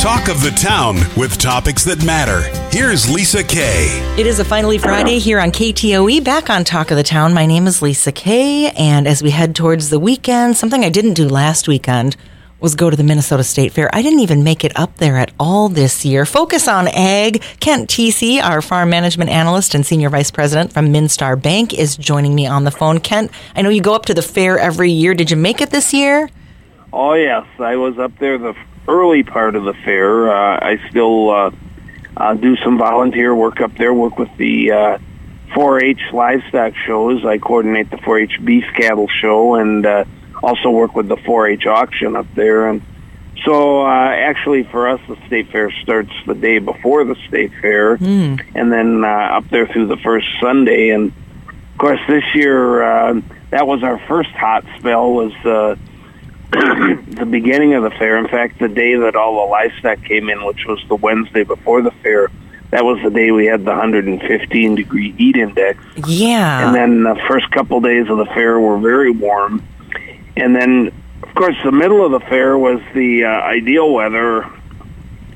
Talk 0.00 0.28
of 0.28 0.40
the 0.40 0.50
town 0.52 0.96
with 1.14 1.36
topics 1.36 1.84
that 1.84 2.02
matter. 2.06 2.40
Here's 2.74 3.12
Lisa 3.12 3.44
Kay. 3.44 3.84
It 4.18 4.26
is 4.26 4.38
a 4.38 4.44
finally 4.46 4.78
Friday 4.78 5.18
here 5.18 5.38
on 5.38 5.52
KTOE. 5.52 6.24
Back 6.24 6.48
on 6.48 6.64
Talk 6.64 6.90
of 6.90 6.96
the 6.96 7.02
Town. 7.02 7.34
My 7.34 7.44
name 7.44 7.66
is 7.66 7.82
Lisa 7.82 8.10
Kay, 8.10 8.70
and 8.70 9.06
as 9.06 9.22
we 9.22 9.28
head 9.30 9.54
towards 9.54 9.90
the 9.90 9.98
weekend, 9.98 10.56
something 10.56 10.82
I 10.82 10.88
didn't 10.88 11.12
do 11.12 11.28
last 11.28 11.68
weekend 11.68 12.16
was 12.60 12.76
go 12.76 12.88
to 12.88 12.96
the 12.96 13.04
Minnesota 13.04 13.44
State 13.44 13.72
Fair. 13.72 13.94
I 13.94 14.00
didn't 14.00 14.20
even 14.20 14.42
make 14.42 14.64
it 14.64 14.72
up 14.74 14.96
there 14.96 15.18
at 15.18 15.32
all 15.38 15.68
this 15.68 16.02
year. 16.02 16.24
Focus 16.24 16.66
on 16.66 16.88
Ag. 16.88 17.42
Kent 17.60 17.90
Thiesse, 17.90 18.42
our 18.42 18.62
farm 18.62 18.88
management 18.88 19.28
analyst 19.28 19.74
and 19.74 19.84
senior 19.84 20.08
vice 20.08 20.30
president 20.30 20.72
from 20.72 20.94
MinnStar 20.94 21.40
Bank, 21.40 21.78
is 21.78 21.98
joining 21.98 22.34
me 22.34 22.46
on 22.46 22.64
the 22.64 22.70
phone. 22.70 23.00
Kent, 23.00 23.30
I 23.54 23.60
know 23.60 23.68
you 23.68 23.82
go 23.82 23.94
up 23.94 24.06
to 24.06 24.14
the 24.14 24.22
fair 24.22 24.58
every 24.58 24.90
year. 24.90 25.12
Did 25.12 25.30
you 25.30 25.36
make 25.36 25.60
it 25.60 25.68
this 25.68 25.92
year? 25.92 26.30
Oh 26.92 27.14
yes, 27.14 27.46
I 27.58 27.76
was 27.76 27.98
up 27.98 28.18
there 28.18 28.38
the 28.38 28.54
early 28.88 29.22
part 29.22 29.54
of 29.54 29.64
the 29.64 29.74
fair. 29.74 30.30
Uh, 30.30 30.58
I 30.60 30.78
still 30.90 31.30
uh, 31.30 31.50
uh, 32.16 32.34
do 32.34 32.56
some 32.56 32.78
volunteer 32.78 33.34
work 33.34 33.60
up 33.60 33.76
there. 33.76 33.94
Work 33.94 34.18
with 34.18 34.34
the 34.36 34.72
uh, 34.72 34.98
4-H 35.54 36.00
livestock 36.12 36.74
shows. 36.86 37.24
I 37.24 37.38
coordinate 37.38 37.90
the 37.90 37.96
4-H 37.98 38.44
beef 38.44 38.64
cattle 38.76 39.06
show, 39.08 39.54
and 39.54 39.86
uh, 39.86 40.04
also 40.42 40.70
work 40.70 40.94
with 40.96 41.08
the 41.08 41.16
4-H 41.16 41.66
auction 41.66 42.16
up 42.16 42.26
there. 42.34 42.68
And 42.68 42.82
so, 43.44 43.86
uh, 43.86 43.88
actually, 44.10 44.64
for 44.64 44.88
us, 44.88 45.00
the 45.08 45.16
state 45.26 45.50
fair 45.52 45.70
starts 45.82 46.10
the 46.26 46.34
day 46.34 46.58
before 46.58 47.04
the 47.04 47.14
state 47.28 47.52
fair, 47.60 47.96
Mm. 47.98 48.40
and 48.54 48.72
then 48.72 49.04
uh, 49.04 49.08
up 49.38 49.48
there 49.50 49.66
through 49.68 49.86
the 49.86 49.96
first 49.98 50.26
Sunday. 50.40 50.90
And 50.90 51.12
of 51.72 51.78
course, 51.78 52.00
this 52.08 52.24
year 52.34 52.82
uh, 52.82 53.20
that 53.50 53.66
was 53.66 53.82
our 53.84 53.98
first 54.08 54.30
hot 54.30 54.64
spell. 54.78 55.12
Was 55.12 55.32
uh, 55.44 55.76
the 56.52 57.26
beginning 57.30 57.74
of 57.74 57.84
the 57.84 57.90
fair. 57.90 58.18
In 58.18 58.26
fact, 58.26 58.58
the 58.58 58.68
day 58.68 58.96
that 58.96 59.14
all 59.14 59.46
the 59.46 59.50
livestock 59.50 60.02
came 60.04 60.28
in, 60.28 60.44
which 60.44 60.66
was 60.66 60.82
the 60.88 60.96
Wednesday 60.96 61.44
before 61.44 61.80
the 61.80 61.92
fair, 62.02 62.28
that 62.70 62.84
was 62.84 63.00
the 63.02 63.10
day 63.10 63.30
we 63.30 63.46
had 63.46 63.60
the 63.60 63.70
115 63.70 64.74
degree 64.74 65.12
heat 65.12 65.36
index. 65.36 65.82
Yeah. 66.06 66.66
And 66.66 66.74
then 66.74 67.02
the 67.02 67.20
first 67.28 67.50
couple 67.50 67.80
days 67.80 68.08
of 68.08 68.18
the 68.18 68.26
fair 68.26 68.58
were 68.58 68.78
very 68.78 69.10
warm. 69.10 69.62
And 70.36 70.54
then, 70.56 70.92
of 71.22 71.34
course, 71.34 71.56
the 71.62 71.72
middle 71.72 72.04
of 72.04 72.12
the 72.12 72.20
fair 72.28 72.58
was 72.58 72.80
the 72.94 73.24
uh, 73.24 73.28
ideal 73.28 73.92
weather, 73.92 74.48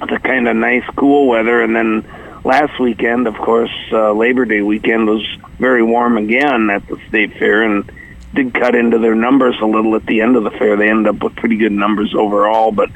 the 0.00 0.18
kind 0.18 0.48
of 0.48 0.56
nice, 0.56 0.84
cool 0.96 1.28
weather. 1.28 1.62
And 1.62 1.76
then 1.76 2.04
last 2.44 2.80
weekend, 2.80 3.26
of 3.26 3.34
course, 3.36 3.72
uh, 3.92 4.12
Labor 4.12 4.44
Day 4.44 4.62
weekend 4.62 5.06
was 5.06 5.24
very 5.58 5.82
warm 5.82 6.16
again 6.16 6.70
at 6.70 6.86
the 6.88 6.98
state 7.08 7.36
fair 7.38 7.62
and 7.62 7.90
did 8.34 8.54
cut 8.54 8.74
into 8.74 8.98
their 8.98 9.14
numbers 9.14 9.56
a 9.60 9.66
little 9.66 9.94
at 9.96 10.06
the 10.06 10.20
end 10.20 10.36
of 10.36 10.44
the 10.44 10.50
fair. 10.50 10.76
They 10.76 10.90
ended 10.90 11.14
up 11.14 11.22
with 11.22 11.36
pretty 11.36 11.56
good 11.56 11.72
numbers 11.72 12.14
overall, 12.14 12.72
but 12.72 12.90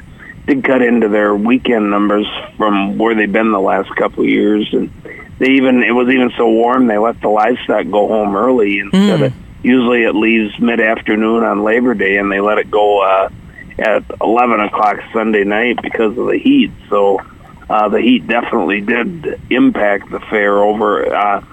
did 0.45 0.63
cut 0.63 0.81
into 0.81 1.07
their 1.09 1.35
weekend 1.35 1.89
numbers 1.89 2.27
from 2.57 2.97
where 2.97 3.15
they've 3.15 3.31
been 3.31 3.51
the 3.51 3.59
last 3.59 3.89
couple 3.95 4.23
of 4.23 4.29
years. 4.29 4.67
And 4.73 4.91
they 5.39 5.51
even, 5.51 5.83
it 5.83 5.91
was 5.91 6.09
even 6.09 6.31
so 6.37 6.49
warm, 6.49 6.87
they 6.87 6.97
let 6.97 7.21
the 7.21 7.29
livestock 7.29 7.89
go 7.89 8.07
home 8.07 8.35
early 8.35 8.79
instead 8.79 9.19
Mm. 9.19 9.25
of, 9.27 9.33
usually 9.63 10.03
it 10.03 10.15
leaves 10.15 10.57
mid-afternoon 10.59 11.43
on 11.43 11.63
Labor 11.63 11.93
Day 11.93 12.17
and 12.17 12.31
they 12.31 12.39
let 12.39 12.57
it 12.57 12.69
go, 12.71 13.01
uh, 13.01 13.29
at 13.77 14.03
11 14.21 14.59
o'clock 14.59 14.99
Sunday 15.13 15.43
night 15.45 15.81
because 15.81 16.17
of 16.17 16.27
the 16.27 16.37
heat. 16.37 16.71
So, 16.89 17.21
uh, 17.69 17.87
the 17.87 18.01
heat 18.01 18.27
definitely 18.27 18.81
did 18.81 19.39
impact 19.49 20.09
the 20.11 20.19
fair 20.19 20.57
over, 20.57 21.13
uh, 21.15 21.43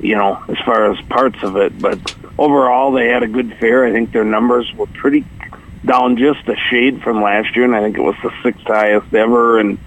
you 0.00 0.16
know, 0.16 0.42
as 0.48 0.58
far 0.66 0.90
as 0.92 1.00
parts 1.06 1.42
of 1.42 1.56
it. 1.56 1.80
But 1.80 1.98
overall, 2.38 2.92
they 2.92 3.08
had 3.08 3.22
a 3.22 3.28
good 3.28 3.56
fair. 3.58 3.84
I 3.84 3.92
think 3.92 4.12
their 4.12 4.24
numbers 4.24 4.72
were 4.74 4.86
pretty 4.86 5.24
down 5.84 6.16
just 6.16 6.48
a 6.48 6.56
shade 6.70 7.02
from 7.02 7.22
last 7.22 7.54
year, 7.54 7.64
and 7.64 7.76
I 7.76 7.80
think 7.80 7.96
it 7.96 8.02
was 8.02 8.16
the 8.22 8.32
sixth 8.42 8.64
highest 8.64 9.12
ever. 9.14 9.58
And 9.58 9.78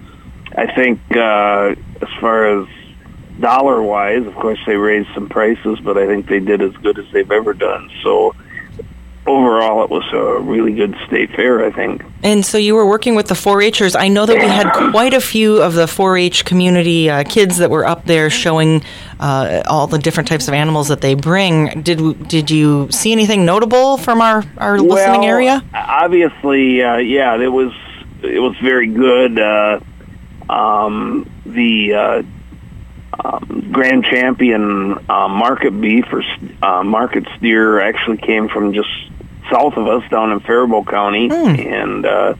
I 0.56 0.72
think 0.74 1.00
uh, 1.10 1.74
as 2.00 2.08
far 2.20 2.60
as 2.60 2.68
dollar 3.40 3.82
wise, 3.82 4.26
of 4.26 4.34
course, 4.34 4.58
they 4.66 4.76
raised 4.76 5.08
some 5.14 5.28
prices, 5.28 5.78
but 5.80 5.96
I 5.96 6.06
think 6.06 6.28
they 6.28 6.40
did 6.40 6.62
as 6.62 6.72
good 6.76 6.98
as 6.98 7.06
they've 7.12 7.30
ever 7.30 7.52
done. 7.52 7.90
So 8.02 8.34
overall, 9.28 9.84
it 9.84 9.90
was 9.90 10.04
a 10.12 10.40
really 10.40 10.72
good 10.72 10.96
state 11.06 11.30
fair. 11.34 11.64
I 11.64 11.70
think. 11.70 12.02
And 12.22 12.44
so 12.44 12.58
you 12.58 12.74
were 12.74 12.86
working 12.86 13.14
with 13.14 13.28
the 13.28 13.34
4-Hers. 13.34 13.94
I 13.94 14.08
know 14.08 14.26
that 14.26 14.36
we 14.36 14.42
had 14.42 14.72
quite 14.90 15.14
a 15.14 15.20
few 15.20 15.62
of 15.62 15.74
the 15.74 15.86
4-H 15.86 16.44
community 16.44 17.08
uh, 17.08 17.22
kids 17.22 17.58
that 17.58 17.70
were 17.70 17.86
up 17.86 18.06
there 18.06 18.28
showing 18.28 18.82
uh, 19.20 19.62
all 19.66 19.86
the 19.86 19.98
different 19.98 20.28
types 20.28 20.48
of 20.48 20.54
animals 20.54 20.88
that 20.88 21.00
they 21.00 21.14
bring. 21.14 21.82
Did 21.82 22.28
did 22.28 22.50
you 22.50 22.88
see 22.90 23.12
anything 23.12 23.44
notable 23.44 23.98
from 23.98 24.20
our, 24.20 24.44
our 24.56 24.78
listening 24.80 25.26
area? 25.26 25.62
Obviously, 25.74 26.82
uh, 26.82 26.96
yeah, 26.96 27.40
it 27.40 27.52
was 27.52 27.72
it 28.22 28.40
was 28.40 28.56
very 28.62 28.88
good. 28.88 29.38
Uh, 29.38 29.80
um, 30.48 31.30
the 31.44 31.94
uh, 31.94 32.22
um, 33.24 33.68
grand 33.72 34.04
champion 34.04 34.98
uh, 35.08 35.28
market 35.28 35.78
beef 35.80 36.06
or 36.12 36.22
uh, 36.62 36.82
market 36.82 37.26
steer 37.36 37.80
actually 37.80 38.18
came 38.18 38.48
from 38.48 38.72
just 38.72 38.88
south 39.50 39.74
of 39.76 39.86
us 39.86 40.08
down 40.10 40.32
in 40.32 40.40
Faribault 40.40 40.86
County, 40.86 41.28
and 41.30 42.04
uh, 42.06 42.34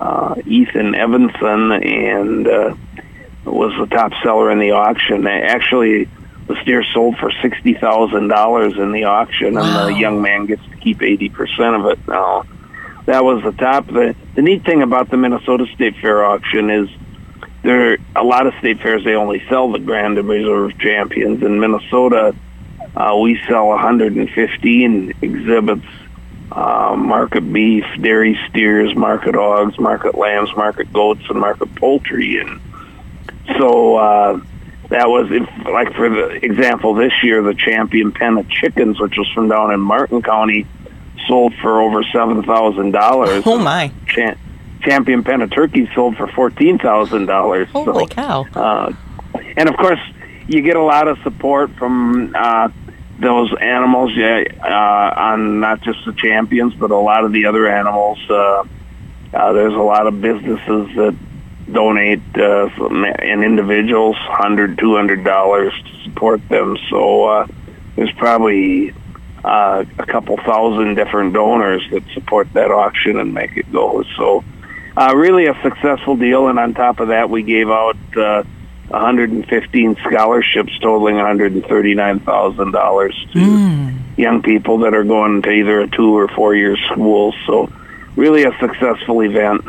uh, 0.00 0.34
Ethan 0.46 0.94
Evanson 0.94 1.72
and 1.72 2.46
uh, 2.48 2.74
was 3.44 3.72
the 3.78 3.86
top 3.94 4.12
seller 4.22 4.50
in 4.50 4.58
the 4.58 4.72
auction. 4.72 5.26
Actually, 5.26 6.08
the 6.46 6.56
steer 6.62 6.82
sold 6.92 7.16
for 7.18 7.30
sixty 7.42 7.74
thousand 7.74 8.28
dollars 8.28 8.74
in 8.76 8.92
the 8.92 9.04
auction, 9.04 9.54
Wow. 9.54 9.86
and 9.86 9.94
the 9.94 9.98
young 10.00 10.20
man 10.22 10.46
gets 10.46 10.62
to 10.70 10.76
keep 10.76 11.02
eighty 11.02 11.28
percent 11.28 11.76
of 11.76 11.86
it 11.86 11.98
now. 12.08 12.44
That 13.06 13.24
was 13.24 13.42
the 13.42 13.52
top. 13.52 13.86
The, 13.86 14.14
the 14.36 14.42
neat 14.42 14.64
thing 14.64 14.82
about 14.82 15.10
the 15.10 15.16
Minnesota 15.16 15.66
State 15.74 15.96
Fair 16.00 16.24
auction 16.24 16.70
is 16.70 16.88
there 17.62 17.92
are 17.92 17.96
a 18.16 18.22
lot 18.24 18.46
of 18.46 18.54
state 18.58 18.80
fairs 18.80 19.04
they 19.04 19.14
only 19.14 19.42
sell 19.48 19.70
the 19.70 19.78
Grand 19.78 20.16
and 20.18 20.28
Reserve 20.28 20.78
champions. 20.78 21.42
In 21.42 21.60
Minnesota, 21.60 22.34
uh, 22.96 23.16
we 23.20 23.38
sell 23.48 23.68
115 23.68 25.14
exhibits: 25.22 25.84
uh, 26.52 26.94
market 26.96 27.52
beef, 27.52 27.84
dairy 28.00 28.38
steers, 28.48 28.94
market 28.94 29.34
hogs, 29.34 29.78
market 29.78 30.14
lambs, 30.16 30.50
market 30.56 30.92
goats, 30.92 31.22
and 31.28 31.38
market 31.40 31.74
poultry. 31.76 32.38
And 32.38 32.60
so 33.58 33.96
uh, 33.96 34.40
that 34.88 35.08
was, 35.08 35.28
if, 35.30 35.48
like 35.66 35.94
for 35.94 36.08
the 36.08 36.44
example, 36.44 36.94
this 36.94 37.12
year 37.22 37.42
the 37.42 37.54
champion 37.54 38.12
pen 38.12 38.38
of 38.38 38.48
chickens, 38.48 39.00
which 39.00 39.16
was 39.16 39.28
from 39.32 39.48
down 39.48 39.72
in 39.72 39.80
Martin 39.80 40.22
County, 40.22 40.66
sold 41.28 41.54
for 41.62 41.80
over 41.80 42.02
seven 42.12 42.42
thousand 42.42 42.92
dollars. 42.92 43.44
Oh 43.46 43.58
my! 43.58 43.92
Cha- 44.06 44.36
champion 44.82 45.22
pen 45.22 45.42
of 45.42 45.50
turkeys 45.50 45.88
sold 45.94 46.16
for 46.16 46.26
fourteen 46.28 46.78
thousand 46.78 47.26
dollars. 47.26 47.68
Holy 47.70 48.06
cow! 48.06 48.46
Uh, 48.54 48.92
and 49.56 49.68
of 49.68 49.76
course, 49.76 50.00
you 50.48 50.62
get 50.62 50.76
a 50.76 50.82
lot 50.82 51.06
of 51.06 51.18
support 51.22 51.70
from 51.76 52.34
uh, 52.36 52.68
those 53.20 53.54
animals. 53.60 54.12
Yeah, 54.14 54.44
uh, 54.62 55.20
on 55.20 55.60
not 55.60 55.82
just 55.82 56.04
the 56.06 56.12
champions, 56.12 56.74
but 56.74 56.90
a 56.90 56.96
lot 56.96 57.24
of 57.24 57.32
the 57.32 57.46
other 57.46 57.68
animals. 57.68 58.18
Uh, 58.28 58.64
uh, 59.32 59.52
there's 59.52 59.74
a 59.74 59.78
lot 59.78 60.06
of 60.06 60.20
businesses 60.20 60.96
that 60.96 61.16
donate 61.72 62.22
uh, 62.36 62.68
and 63.20 63.44
individuals 63.44 64.16
hundred, 64.18 64.78
two 64.78 64.96
hundred 64.96 65.24
dollars 65.24 65.72
to 65.72 66.04
support 66.04 66.40
them. 66.48 66.76
So 66.88 67.24
uh, 67.24 67.46
there's 67.94 68.12
probably 68.12 68.92
uh, 69.44 69.84
a 69.98 70.06
couple 70.06 70.36
thousand 70.38 70.96
different 70.96 71.32
donors 71.32 71.82
that 71.90 72.02
support 72.14 72.52
that 72.54 72.70
auction 72.70 73.18
and 73.18 73.32
make 73.32 73.56
it 73.56 73.70
go. 73.72 74.02
So 74.16 74.44
uh, 74.96 75.14
really 75.14 75.46
a 75.46 75.54
successful 75.62 76.16
deal. 76.16 76.48
And 76.48 76.58
on 76.58 76.74
top 76.74 77.00
of 77.00 77.08
that, 77.08 77.30
we 77.30 77.42
gave 77.42 77.70
out 77.70 77.96
uh, 78.16 78.42
115 78.90 79.96
scholarships 80.06 80.78
totaling 80.80 81.16
139,000 81.16 82.70
dollars 82.72 83.26
to 83.32 83.40
hmm. 83.40 83.90
young 84.16 84.42
people 84.42 84.78
that 84.78 84.94
are 84.94 85.04
going 85.04 85.42
to 85.42 85.50
either 85.50 85.80
a 85.80 85.88
two 85.88 86.16
or 86.16 86.28
four 86.28 86.54
year 86.54 86.76
school. 86.90 87.34
So 87.46 87.70
really 88.16 88.44
a 88.44 88.52
successful 88.58 89.20
event. 89.22 89.64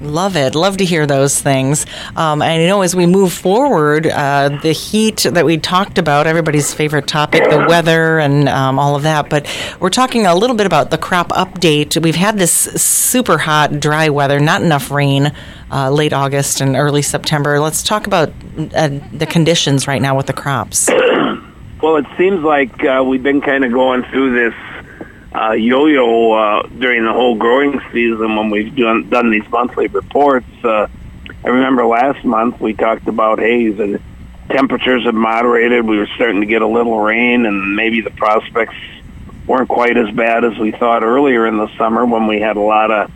Love 0.00 0.36
it. 0.36 0.54
Love 0.54 0.76
to 0.76 0.84
hear 0.84 1.06
those 1.06 1.40
things. 1.40 1.86
Um, 2.16 2.42
and 2.42 2.62
I 2.62 2.66
know 2.66 2.82
as 2.82 2.94
we 2.94 3.06
move 3.06 3.32
forward, 3.32 4.06
uh, 4.06 4.50
the 4.62 4.72
heat 4.72 5.26
that 5.30 5.46
we 5.46 5.56
talked 5.56 5.96
about, 5.96 6.26
everybody's 6.26 6.74
favorite 6.74 7.06
topic, 7.06 7.48
the 7.48 7.64
weather 7.66 8.18
and 8.18 8.46
um, 8.48 8.78
all 8.78 8.94
of 8.94 9.04
that. 9.04 9.30
But 9.30 9.46
we're 9.80 9.88
talking 9.88 10.26
a 10.26 10.34
little 10.34 10.54
bit 10.54 10.66
about 10.66 10.90
the 10.90 10.98
crop 10.98 11.30
update. 11.30 12.00
We've 12.02 12.14
had 12.14 12.38
this 12.38 12.52
super 12.52 13.38
hot, 13.38 13.80
dry 13.80 14.10
weather, 14.10 14.38
not 14.38 14.60
enough 14.60 14.90
rain, 14.90 15.32
uh, 15.70 15.90
late 15.90 16.12
August 16.12 16.60
and 16.60 16.76
early 16.76 17.02
September. 17.02 17.58
Let's 17.58 17.82
talk 17.82 18.06
about 18.06 18.28
uh, 18.74 19.00
the 19.12 19.26
conditions 19.26 19.88
right 19.88 20.02
now 20.02 20.16
with 20.16 20.26
the 20.26 20.34
crops. 20.34 20.90
Well, 21.82 21.96
it 21.96 22.06
seems 22.16 22.42
like 22.42 22.82
uh, 22.82 23.04
we've 23.06 23.22
been 23.22 23.42
kind 23.42 23.62
of 23.62 23.70
going 23.70 24.02
through 24.04 24.32
this 24.32 24.54
uh, 25.36 25.52
yo-yo 25.52 26.32
uh, 26.32 26.62
during 26.66 27.04
the 27.04 27.12
whole 27.12 27.36
growing 27.36 27.80
season 27.92 28.36
when 28.36 28.50
we've 28.50 28.74
done, 28.74 29.08
done 29.08 29.30
these 29.30 29.48
monthly 29.50 29.86
reports. 29.88 30.46
Uh, 30.64 30.86
I 31.44 31.48
remember 31.48 31.84
last 31.84 32.24
month 32.24 32.60
we 32.60 32.72
talked 32.72 33.06
about 33.06 33.38
hey, 33.38 33.68
the 33.68 34.00
temperatures 34.48 35.04
have 35.04 35.14
moderated. 35.14 35.84
We 35.84 35.98
were 35.98 36.08
starting 36.16 36.40
to 36.40 36.46
get 36.46 36.62
a 36.62 36.66
little 36.66 36.98
rain, 36.98 37.44
and 37.44 37.76
maybe 37.76 38.00
the 38.00 38.10
prospects 38.10 38.76
weren't 39.46 39.68
quite 39.68 39.96
as 39.96 40.10
bad 40.14 40.44
as 40.44 40.58
we 40.58 40.72
thought 40.72 41.02
earlier 41.02 41.46
in 41.46 41.56
the 41.58 41.68
summer 41.76 42.04
when 42.04 42.26
we 42.26 42.40
had 42.40 42.56
a 42.56 42.60
lot 42.60 42.90
of 42.90 43.10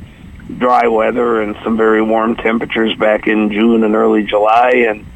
dry 0.59 0.89
weather 0.89 1.41
and 1.41 1.57
some 1.65 1.77
very 1.77 2.03
warm 2.03 2.37
temperatures 2.37 2.95
back 2.97 3.27
in 3.27 3.51
June 3.51 3.83
and 3.83 3.95
early 3.95 4.25
July, 4.25 4.87
and 4.89 5.07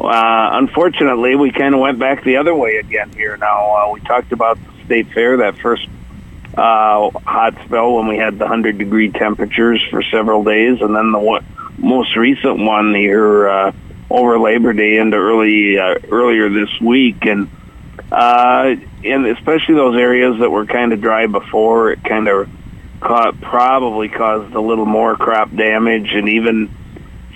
uh, 0.00 0.50
unfortunately, 0.54 1.36
we 1.36 1.52
kind 1.52 1.74
of 1.74 1.80
went 1.80 1.98
back 1.98 2.24
the 2.24 2.36
other 2.38 2.54
way 2.54 2.76
again 2.76 3.12
here. 3.12 3.36
Now 3.36 3.76
uh, 3.76 3.90
we 3.92 4.00
talked 4.00 4.32
about 4.32 4.58
the 4.64 4.84
state 4.84 5.12
fair 5.12 5.36
that 5.38 5.58
first 5.58 5.86
uh, 6.54 7.10
hot 7.10 7.54
spell 7.64 7.94
when 7.96 8.08
we 8.08 8.18
had 8.18 8.38
the 8.38 8.46
hundred 8.46 8.78
degree 8.78 9.10
temperatures 9.10 9.82
for 9.90 10.02
several 10.02 10.44
days, 10.44 10.80
and 10.80 10.94
then 10.94 11.12
the 11.12 11.18
one, 11.18 11.44
most 11.78 12.16
recent 12.16 12.58
one 12.58 12.94
here 12.94 13.48
uh, 13.48 13.72
over 14.10 14.38
Labor 14.38 14.72
Day 14.72 14.98
into 14.98 15.16
early 15.16 15.78
uh, 15.78 15.94
earlier 16.10 16.50
this 16.50 16.68
week, 16.80 17.24
and 17.24 17.48
uh, 18.10 18.76
and 19.04 19.26
especially 19.26 19.74
those 19.74 19.96
areas 19.96 20.40
that 20.40 20.50
were 20.50 20.66
kind 20.66 20.92
of 20.92 21.00
dry 21.00 21.26
before, 21.26 21.92
it 21.92 22.04
kind 22.04 22.28
of 22.28 22.48
caught, 23.00 23.40
probably 23.40 24.08
caused 24.08 24.54
a 24.54 24.60
little 24.60 24.86
more 24.86 25.16
crop 25.16 25.54
damage, 25.54 26.10
and 26.12 26.28
even 26.28 26.70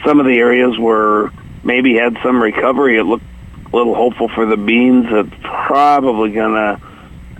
some 0.04 0.20
of 0.20 0.26
the 0.26 0.36
areas 0.36 0.78
where 0.78 1.30
maybe 1.64 1.94
had 1.94 2.18
some 2.22 2.42
recovery, 2.42 2.98
it 2.98 3.04
looked 3.04 3.24
a 3.72 3.76
little 3.76 3.94
hopeful 3.94 4.28
for 4.28 4.44
the 4.44 4.58
beans. 4.58 5.06
It's 5.08 5.34
probably 5.42 6.32
gonna 6.32 6.80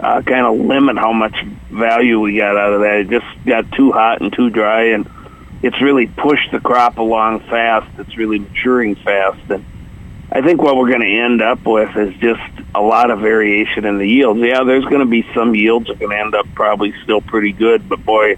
uh, 0.01 0.23
kind 0.23 0.47
of 0.47 0.59
limit 0.59 0.97
how 0.99 1.13
much 1.13 1.37
value 1.71 2.21
we 2.21 2.37
got 2.37 2.57
out 2.57 2.73
of 2.75 2.81
that. 2.81 3.01
It 3.01 3.09
just 3.09 3.27
got 3.45 3.71
too 3.73 3.93
hot 3.93 4.21
and 4.21 4.33
too 4.33 4.51
dry, 4.51 4.89
and 4.91 5.09
it's 5.63 5.81
really 5.81 6.07
pushed 6.07 6.51
the 6.53 6.61
crop 6.61 6.99
along 6.99 7.41
fast. 7.41 7.91
It's 7.99 8.17
really 8.17 8.39
maturing 8.39 8.95
fast, 8.97 9.51
and 9.51 9.65
I 10.31 10.43
think 10.43 10.61
what 10.61 10.77
we're 10.77 10.89
going 10.89 11.01
to 11.01 11.21
end 11.21 11.41
up 11.41 11.65
with 11.65 11.97
is 11.97 12.15
just 12.17 12.43
a 12.75 12.83
lot 12.83 13.11
of 13.11 13.21
variation 13.21 13.85
in 13.85 13.99
the 13.99 14.07
yields. 14.07 14.41
Yeah, 14.41 14.65
there's 14.65 14.85
going 14.85 15.01
to 15.01 15.07
be 15.07 15.27
some 15.35 15.55
yields 15.55 15.87
that 15.87 15.95
are 15.95 15.99
going 15.99 16.11
to 16.11 16.19
end 16.19 16.35
up 16.35 16.47
probably 16.55 16.93
still 17.03 17.21
pretty 17.21 17.53
good, 17.53 17.89
but 17.89 18.05
boy, 18.05 18.37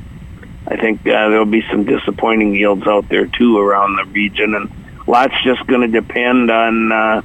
I 0.66 0.76
think 0.76 1.00
uh, 1.00 1.28
there'll 1.30 1.46
be 1.46 1.64
some 1.70 1.84
disappointing 1.84 2.54
yields 2.54 2.86
out 2.86 3.08
there 3.08 3.26
too 3.26 3.58
around 3.58 3.96
the 3.96 4.04
region, 4.04 4.54
and 4.54 4.70
lots 5.06 5.34
just 5.42 5.66
going 5.66 5.80
to 5.80 6.00
depend 6.00 6.50
on, 6.50 6.92
uh, 6.92 7.22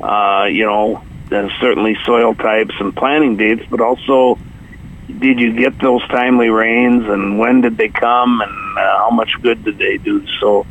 uh, 0.00 0.44
you 0.44 0.64
know, 0.64 1.02
uh, 1.32 1.48
certainly 1.60 1.96
soil 2.04 2.34
types 2.34 2.74
and 2.78 2.94
planting 2.94 3.36
dates, 3.36 3.62
but 3.70 3.80
also 3.80 4.38
did 5.06 5.38
you 5.38 5.56
get 5.56 5.78
those 5.78 6.06
timely 6.08 6.48
rains 6.48 7.04
and 7.06 7.38
when 7.38 7.60
did 7.60 7.76
they 7.76 7.88
come 7.88 8.40
and 8.40 8.78
uh, 8.78 8.98
how 8.98 9.10
much 9.10 9.30
good 9.42 9.64
did 9.64 9.78
they 9.78 9.98
do? 9.98 10.26
So 10.40 10.66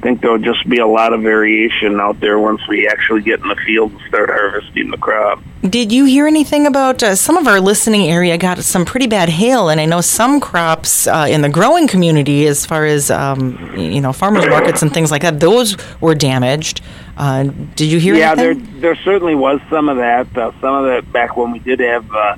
think 0.00 0.20
there'll 0.20 0.38
just 0.38 0.68
be 0.68 0.78
a 0.78 0.86
lot 0.86 1.12
of 1.12 1.22
variation 1.22 2.00
out 2.00 2.20
there 2.20 2.38
once 2.38 2.60
we 2.68 2.88
actually 2.88 3.22
get 3.22 3.40
in 3.40 3.48
the 3.48 3.56
field 3.66 3.92
and 3.92 4.00
start 4.08 4.30
harvesting 4.30 4.90
the 4.90 4.96
crop. 4.96 5.42
Did 5.62 5.92
you 5.92 6.06
hear 6.06 6.26
anything 6.26 6.66
about 6.66 7.02
uh, 7.02 7.14
some 7.14 7.36
of 7.36 7.46
our 7.46 7.60
listening 7.60 8.08
area 8.10 8.38
got 8.38 8.58
some 8.60 8.84
pretty 8.84 9.06
bad 9.06 9.28
hail, 9.28 9.68
and 9.68 9.80
I 9.80 9.84
know 9.84 10.00
some 10.00 10.40
crops 10.40 11.06
uh, 11.06 11.26
in 11.28 11.42
the 11.42 11.48
growing 11.48 11.86
community, 11.86 12.46
as 12.46 12.64
far 12.64 12.86
as 12.86 13.10
um, 13.10 13.76
you 13.76 14.00
know, 14.00 14.12
farmers 14.12 14.46
markets 14.46 14.82
and 14.82 14.92
things 14.92 15.10
like 15.10 15.22
that, 15.22 15.38
those 15.38 15.76
were 16.00 16.14
damaged. 16.14 16.80
Uh, 17.16 17.44
did 17.76 17.92
you 17.92 18.00
hear? 18.00 18.14
Yeah, 18.14 18.32
anything? 18.32 18.64
there 18.80 18.94
there 18.94 19.04
certainly 19.04 19.34
was 19.34 19.60
some 19.68 19.90
of 19.90 19.98
that. 19.98 20.34
Uh, 20.36 20.52
some 20.60 20.74
of 20.74 20.84
that 20.86 21.12
back 21.12 21.36
when 21.36 21.52
we 21.52 21.58
did 21.58 21.80
have 21.80 22.10
uh, 22.10 22.36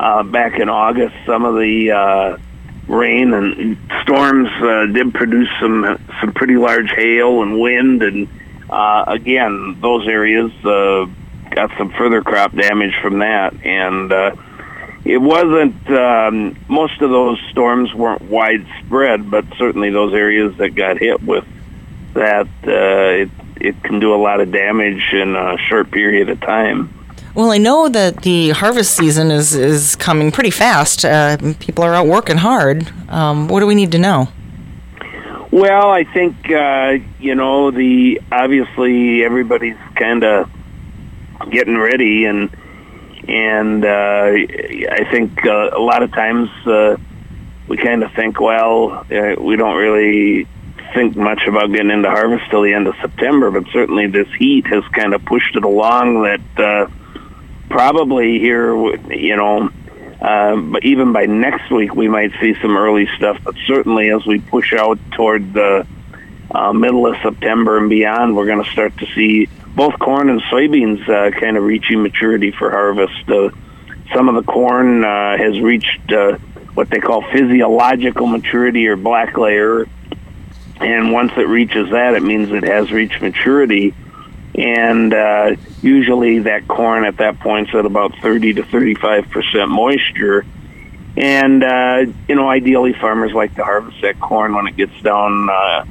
uh, 0.00 0.22
back 0.22 0.58
in 0.58 0.70
August, 0.70 1.14
some 1.26 1.44
of 1.44 1.54
the 1.54 2.38
rain 2.88 3.34
and 3.34 3.76
storms 4.02 4.48
uh, 4.62 4.86
did 4.86 5.12
produce 5.14 5.48
some 5.60 5.98
some 6.20 6.32
pretty 6.32 6.56
large 6.56 6.90
hail 6.90 7.42
and 7.42 7.60
wind, 7.60 8.02
and 8.02 8.28
uh, 8.70 9.04
again, 9.06 9.76
those 9.80 10.06
areas 10.08 10.50
uh, 10.64 11.06
got 11.50 11.70
some 11.78 11.90
further 11.92 12.22
crop 12.22 12.54
damage 12.54 12.94
from 13.02 13.20
that. 13.20 13.54
And 13.64 14.12
uh, 14.12 14.36
it 15.04 15.18
wasn't 15.18 15.90
um, 15.90 16.58
most 16.68 17.00
of 17.00 17.10
those 17.10 17.38
storms 17.50 17.94
weren't 17.94 18.22
widespread, 18.22 19.30
but 19.30 19.44
certainly 19.56 19.90
those 19.90 20.14
areas 20.14 20.56
that 20.58 20.74
got 20.74 20.98
hit 20.98 21.22
with 21.22 21.44
that, 22.14 22.48
uh, 22.66 23.22
it 23.22 23.30
it 23.60 23.82
can 23.82 24.00
do 24.00 24.14
a 24.14 24.16
lot 24.16 24.40
of 24.40 24.52
damage 24.52 25.12
in 25.12 25.34
a 25.34 25.56
short 25.68 25.90
period 25.90 26.28
of 26.28 26.40
time. 26.40 26.94
Well, 27.38 27.52
I 27.52 27.58
know 27.58 27.88
that 27.88 28.22
the 28.22 28.50
harvest 28.50 28.96
season 28.96 29.30
is, 29.30 29.54
is 29.54 29.94
coming 29.94 30.32
pretty 30.32 30.50
fast. 30.50 31.04
Uh, 31.04 31.36
people 31.60 31.84
are 31.84 31.94
out 31.94 32.08
working 32.08 32.36
hard. 32.36 32.90
Um, 33.08 33.46
what 33.46 33.60
do 33.60 33.66
we 33.68 33.76
need 33.76 33.92
to 33.92 33.98
know? 33.98 34.26
Well, 35.52 35.88
I 35.88 36.02
think 36.02 36.34
uh, 36.50 36.98
you 37.20 37.36
know 37.36 37.70
the 37.70 38.20
obviously 38.32 39.22
everybody's 39.22 39.76
kind 39.94 40.24
of 40.24 40.50
getting 41.48 41.78
ready, 41.78 42.24
and 42.24 42.50
and 43.28 43.84
uh, 43.84 44.32
I 44.90 45.06
think 45.12 45.46
uh, 45.46 45.70
a 45.76 45.80
lot 45.80 46.02
of 46.02 46.10
times 46.10 46.50
uh, 46.66 46.96
we 47.68 47.76
kind 47.76 48.02
of 48.02 48.10
think, 48.14 48.40
well, 48.40 49.06
uh, 49.12 49.40
we 49.40 49.54
don't 49.54 49.76
really 49.76 50.48
think 50.92 51.14
much 51.16 51.42
about 51.46 51.70
getting 51.70 51.92
into 51.92 52.10
harvest 52.10 52.50
till 52.50 52.62
the 52.62 52.74
end 52.74 52.88
of 52.88 52.96
September, 53.00 53.52
but 53.52 53.62
certainly 53.72 54.08
this 54.08 54.26
heat 54.40 54.66
has 54.66 54.82
kind 54.88 55.14
of 55.14 55.24
pushed 55.24 55.54
it 55.54 55.62
along. 55.62 56.24
That 56.24 56.40
uh, 56.58 56.90
probably 57.68 58.38
here, 58.38 58.74
you 59.12 59.36
know, 59.36 59.70
uh, 60.20 60.56
but 60.56 60.84
even 60.84 61.12
by 61.12 61.26
next 61.26 61.70
week, 61.70 61.94
we 61.94 62.08
might 62.08 62.32
see 62.40 62.54
some 62.60 62.76
early 62.76 63.08
stuff. 63.16 63.38
But 63.44 63.54
certainly, 63.66 64.10
as 64.10 64.26
we 64.26 64.40
push 64.40 64.72
out 64.72 64.98
toward 65.12 65.52
the 65.52 65.86
uh, 66.50 66.72
middle 66.72 67.06
of 67.06 67.16
September 67.22 67.78
and 67.78 67.88
beyond, 67.88 68.36
we're 68.36 68.46
going 68.46 68.62
to 68.62 68.70
start 68.70 68.96
to 68.98 69.06
see 69.14 69.48
both 69.76 69.98
corn 69.98 70.28
and 70.28 70.42
soybeans 70.42 71.08
uh, 71.08 71.30
kind 71.38 71.56
of 71.56 71.62
reaching 71.62 72.02
maturity 72.02 72.50
for 72.50 72.70
harvest. 72.70 73.28
Uh, 73.28 73.50
some 74.12 74.28
of 74.28 74.34
the 74.34 74.50
corn 74.50 75.04
uh, 75.04 75.36
has 75.36 75.60
reached 75.60 76.12
uh, 76.12 76.36
what 76.74 76.90
they 76.90 76.98
call 76.98 77.22
physiological 77.30 78.26
maturity 78.26 78.88
or 78.88 78.96
black 78.96 79.36
layer, 79.36 79.86
and 80.80 81.12
once 81.12 81.32
it 81.36 81.46
reaches 81.46 81.90
that, 81.90 82.14
it 82.14 82.22
means 82.22 82.50
it 82.50 82.64
has 82.64 82.90
reached 82.90 83.20
maturity 83.22 83.94
and 84.58 85.14
uh, 85.14 85.54
usually 85.82 86.40
that 86.40 86.66
corn 86.66 87.04
at 87.04 87.18
that 87.18 87.38
point 87.38 87.68
is 87.68 87.74
at 87.76 87.86
about 87.86 88.12
30 88.20 88.54
to 88.54 88.64
35 88.64 89.30
percent 89.30 89.70
moisture. 89.70 90.44
And 91.16 91.62
uh, 91.62 92.06
you 92.28 92.34
know, 92.34 92.48
ideally, 92.48 92.92
farmers 92.92 93.32
like 93.32 93.54
to 93.54 93.64
harvest 93.64 94.02
that 94.02 94.18
corn 94.18 94.54
when 94.54 94.66
it 94.66 94.76
gets 94.76 95.00
down 95.00 95.48
uh, 95.48 95.84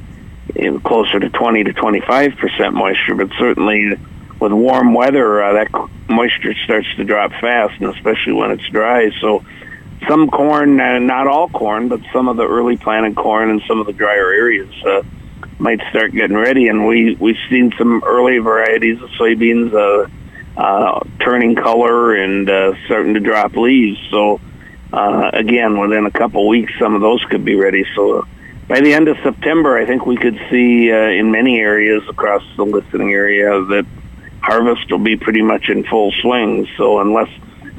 in 0.54 0.80
closer 0.80 1.18
to 1.18 1.30
20 1.30 1.64
to 1.64 1.72
25 1.72 2.36
percent 2.36 2.74
moisture. 2.74 3.14
But 3.14 3.30
certainly, 3.38 3.94
with 4.38 4.52
warm 4.52 4.92
weather, 4.92 5.42
uh, 5.42 5.52
that 5.54 5.88
moisture 6.08 6.54
starts 6.64 6.88
to 6.96 7.04
drop 7.04 7.32
fast, 7.32 7.80
and 7.80 7.94
especially 7.94 8.34
when 8.34 8.50
it's 8.50 8.68
dry. 8.68 9.10
So, 9.22 9.44
some 10.06 10.28
corn, 10.28 10.78
uh, 10.78 10.98
not 10.98 11.26
all 11.26 11.48
corn, 11.48 11.88
but 11.88 12.00
some 12.12 12.28
of 12.28 12.36
the 12.36 12.46
early 12.46 12.76
planted 12.76 13.16
corn 13.16 13.48
and 13.48 13.62
some 13.66 13.80
of 13.80 13.86
the 13.86 13.94
drier 13.94 14.30
areas. 14.30 14.72
Uh, 14.84 15.02
might 15.58 15.80
start 15.90 16.12
getting 16.12 16.36
ready. 16.36 16.68
And 16.68 16.86
we 16.86 17.16
we've 17.16 17.38
seen 17.50 17.72
some 17.78 18.02
early 18.04 18.38
varieties 18.38 19.00
of 19.02 19.10
soybeans 19.10 19.72
uh, 19.74 20.08
uh, 20.60 21.00
turning 21.20 21.54
color 21.54 22.14
and 22.14 22.48
uh, 22.48 22.72
starting 22.86 23.14
to 23.14 23.20
drop 23.20 23.56
leaves. 23.56 23.98
So 24.10 24.40
uh, 24.92 25.30
again, 25.32 25.78
within 25.78 26.06
a 26.06 26.10
couple 26.10 26.48
weeks, 26.48 26.72
some 26.78 26.94
of 26.94 27.00
those 27.00 27.22
could 27.24 27.44
be 27.44 27.54
ready. 27.54 27.84
So 27.94 28.26
by 28.68 28.80
the 28.80 28.92
end 28.92 29.08
of 29.08 29.16
September, 29.22 29.78
I 29.78 29.86
think 29.86 30.06
we 30.06 30.16
could 30.16 30.38
see 30.50 30.92
uh, 30.92 30.96
in 30.96 31.30
many 31.30 31.58
areas 31.58 32.02
across 32.08 32.42
the 32.56 32.64
listening 32.64 33.12
area 33.12 33.50
that 33.50 33.86
harvest 34.40 34.90
will 34.90 34.98
be 34.98 35.16
pretty 35.16 35.42
much 35.42 35.68
in 35.68 35.84
full 35.84 36.12
swing. 36.22 36.66
So 36.76 37.00
unless 37.00 37.28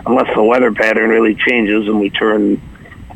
unless 0.06 0.34
the 0.36 0.44
weather 0.44 0.72
pattern 0.72 1.10
really 1.10 1.36
changes 1.36 1.88
and 1.88 2.00
we 2.00 2.10
turn 2.10 2.62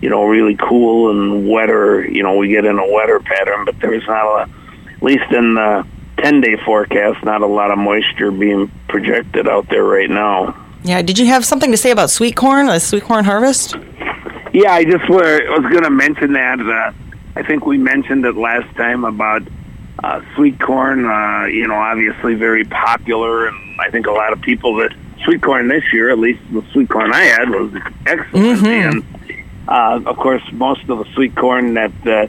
you 0.03 0.09
know, 0.09 0.25
really 0.25 0.57
cool 0.57 1.11
and 1.11 1.47
wetter. 1.47 2.05
You 2.05 2.23
know, 2.23 2.35
we 2.35 2.49
get 2.49 2.65
in 2.65 2.77
a 2.77 2.91
wetter 2.91 3.21
pattern, 3.21 3.63
but 3.63 3.79
there's 3.79 4.05
not 4.05 4.25
a, 4.25 4.51
at 4.91 5.01
least 5.01 5.31
in 5.31 5.53
the 5.53 5.87
10 6.17 6.41
day 6.41 6.57
forecast, 6.65 7.23
not 7.23 7.41
a 7.41 7.47
lot 7.47 7.71
of 7.71 7.77
moisture 7.77 8.29
being 8.29 8.69
projected 8.89 9.47
out 9.47 9.69
there 9.69 9.85
right 9.85 10.09
now. 10.09 10.59
Yeah, 10.83 11.01
did 11.01 11.17
you 11.17 11.27
have 11.27 11.45
something 11.45 11.71
to 11.71 11.77
say 11.77 11.89
about 11.89 12.09
sweet 12.09 12.35
corn, 12.35 12.67
a 12.67 12.81
sweet 12.81 13.03
corn 13.03 13.23
harvest? 13.23 13.77
Yeah, 14.51 14.73
I 14.73 14.83
just 14.83 15.07
were, 15.09 15.39
was 15.57 15.71
going 15.71 15.83
to 15.83 15.89
mention 15.89 16.33
that. 16.33 16.59
Uh, 16.59 16.91
I 17.37 17.43
think 17.43 17.65
we 17.65 17.77
mentioned 17.77 18.25
it 18.25 18.35
last 18.35 18.75
time 18.75 19.05
about 19.05 19.43
uh, 20.03 20.19
sweet 20.35 20.59
corn. 20.59 21.05
Uh, 21.05 21.45
you 21.45 21.65
know, 21.65 21.75
obviously 21.75 22.35
very 22.35 22.65
popular, 22.65 23.47
and 23.47 23.79
I 23.79 23.89
think 23.89 24.07
a 24.07 24.11
lot 24.11 24.33
of 24.33 24.41
people 24.41 24.75
that 24.75 24.93
sweet 25.23 25.41
corn 25.41 25.69
this 25.69 25.83
year, 25.93 26.09
at 26.09 26.19
least 26.19 26.41
the 26.51 26.61
sweet 26.73 26.89
corn 26.89 27.13
I 27.13 27.23
had, 27.23 27.49
was 27.49 27.73
excellent. 28.05 28.59
Mm-hmm. 28.59 28.65
And 28.65 29.22
uh, 29.67 30.01
of 30.05 30.17
course, 30.17 30.43
most 30.51 30.81
of 30.89 30.99
the 30.99 31.05
sweet 31.13 31.35
corn 31.35 31.75
that, 31.75 31.91
uh, 32.05 32.27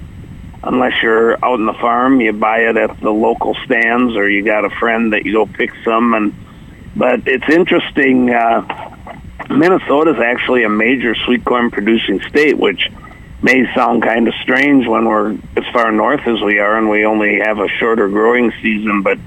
unless 0.62 0.92
you're 1.02 1.44
out 1.44 1.58
in 1.58 1.66
the 1.66 1.74
farm, 1.74 2.20
you 2.20 2.32
buy 2.32 2.60
it 2.60 2.76
at 2.76 3.00
the 3.00 3.10
local 3.10 3.54
stands, 3.64 4.16
or 4.16 4.28
you 4.28 4.44
got 4.44 4.64
a 4.64 4.70
friend 4.70 5.12
that 5.12 5.24
you 5.24 5.32
go 5.32 5.46
pick 5.46 5.70
some. 5.84 6.14
And 6.14 6.34
but 6.96 7.26
it's 7.26 7.48
interesting. 7.48 8.30
Uh, 8.30 8.96
Minnesota 9.50 10.12
is 10.12 10.20
actually 10.20 10.64
a 10.64 10.68
major 10.68 11.14
sweet 11.14 11.44
corn 11.44 11.70
producing 11.70 12.20
state, 12.22 12.56
which 12.56 12.90
may 13.42 13.66
sound 13.74 14.02
kind 14.02 14.26
of 14.26 14.34
strange 14.42 14.86
when 14.86 15.04
we're 15.04 15.32
as 15.56 15.64
far 15.72 15.92
north 15.92 16.26
as 16.26 16.40
we 16.40 16.58
are, 16.58 16.78
and 16.78 16.88
we 16.88 17.04
only 17.04 17.40
have 17.44 17.58
a 17.58 17.68
shorter 17.80 18.08
growing 18.08 18.52
season. 18.62 19.02
But 19.02 19.18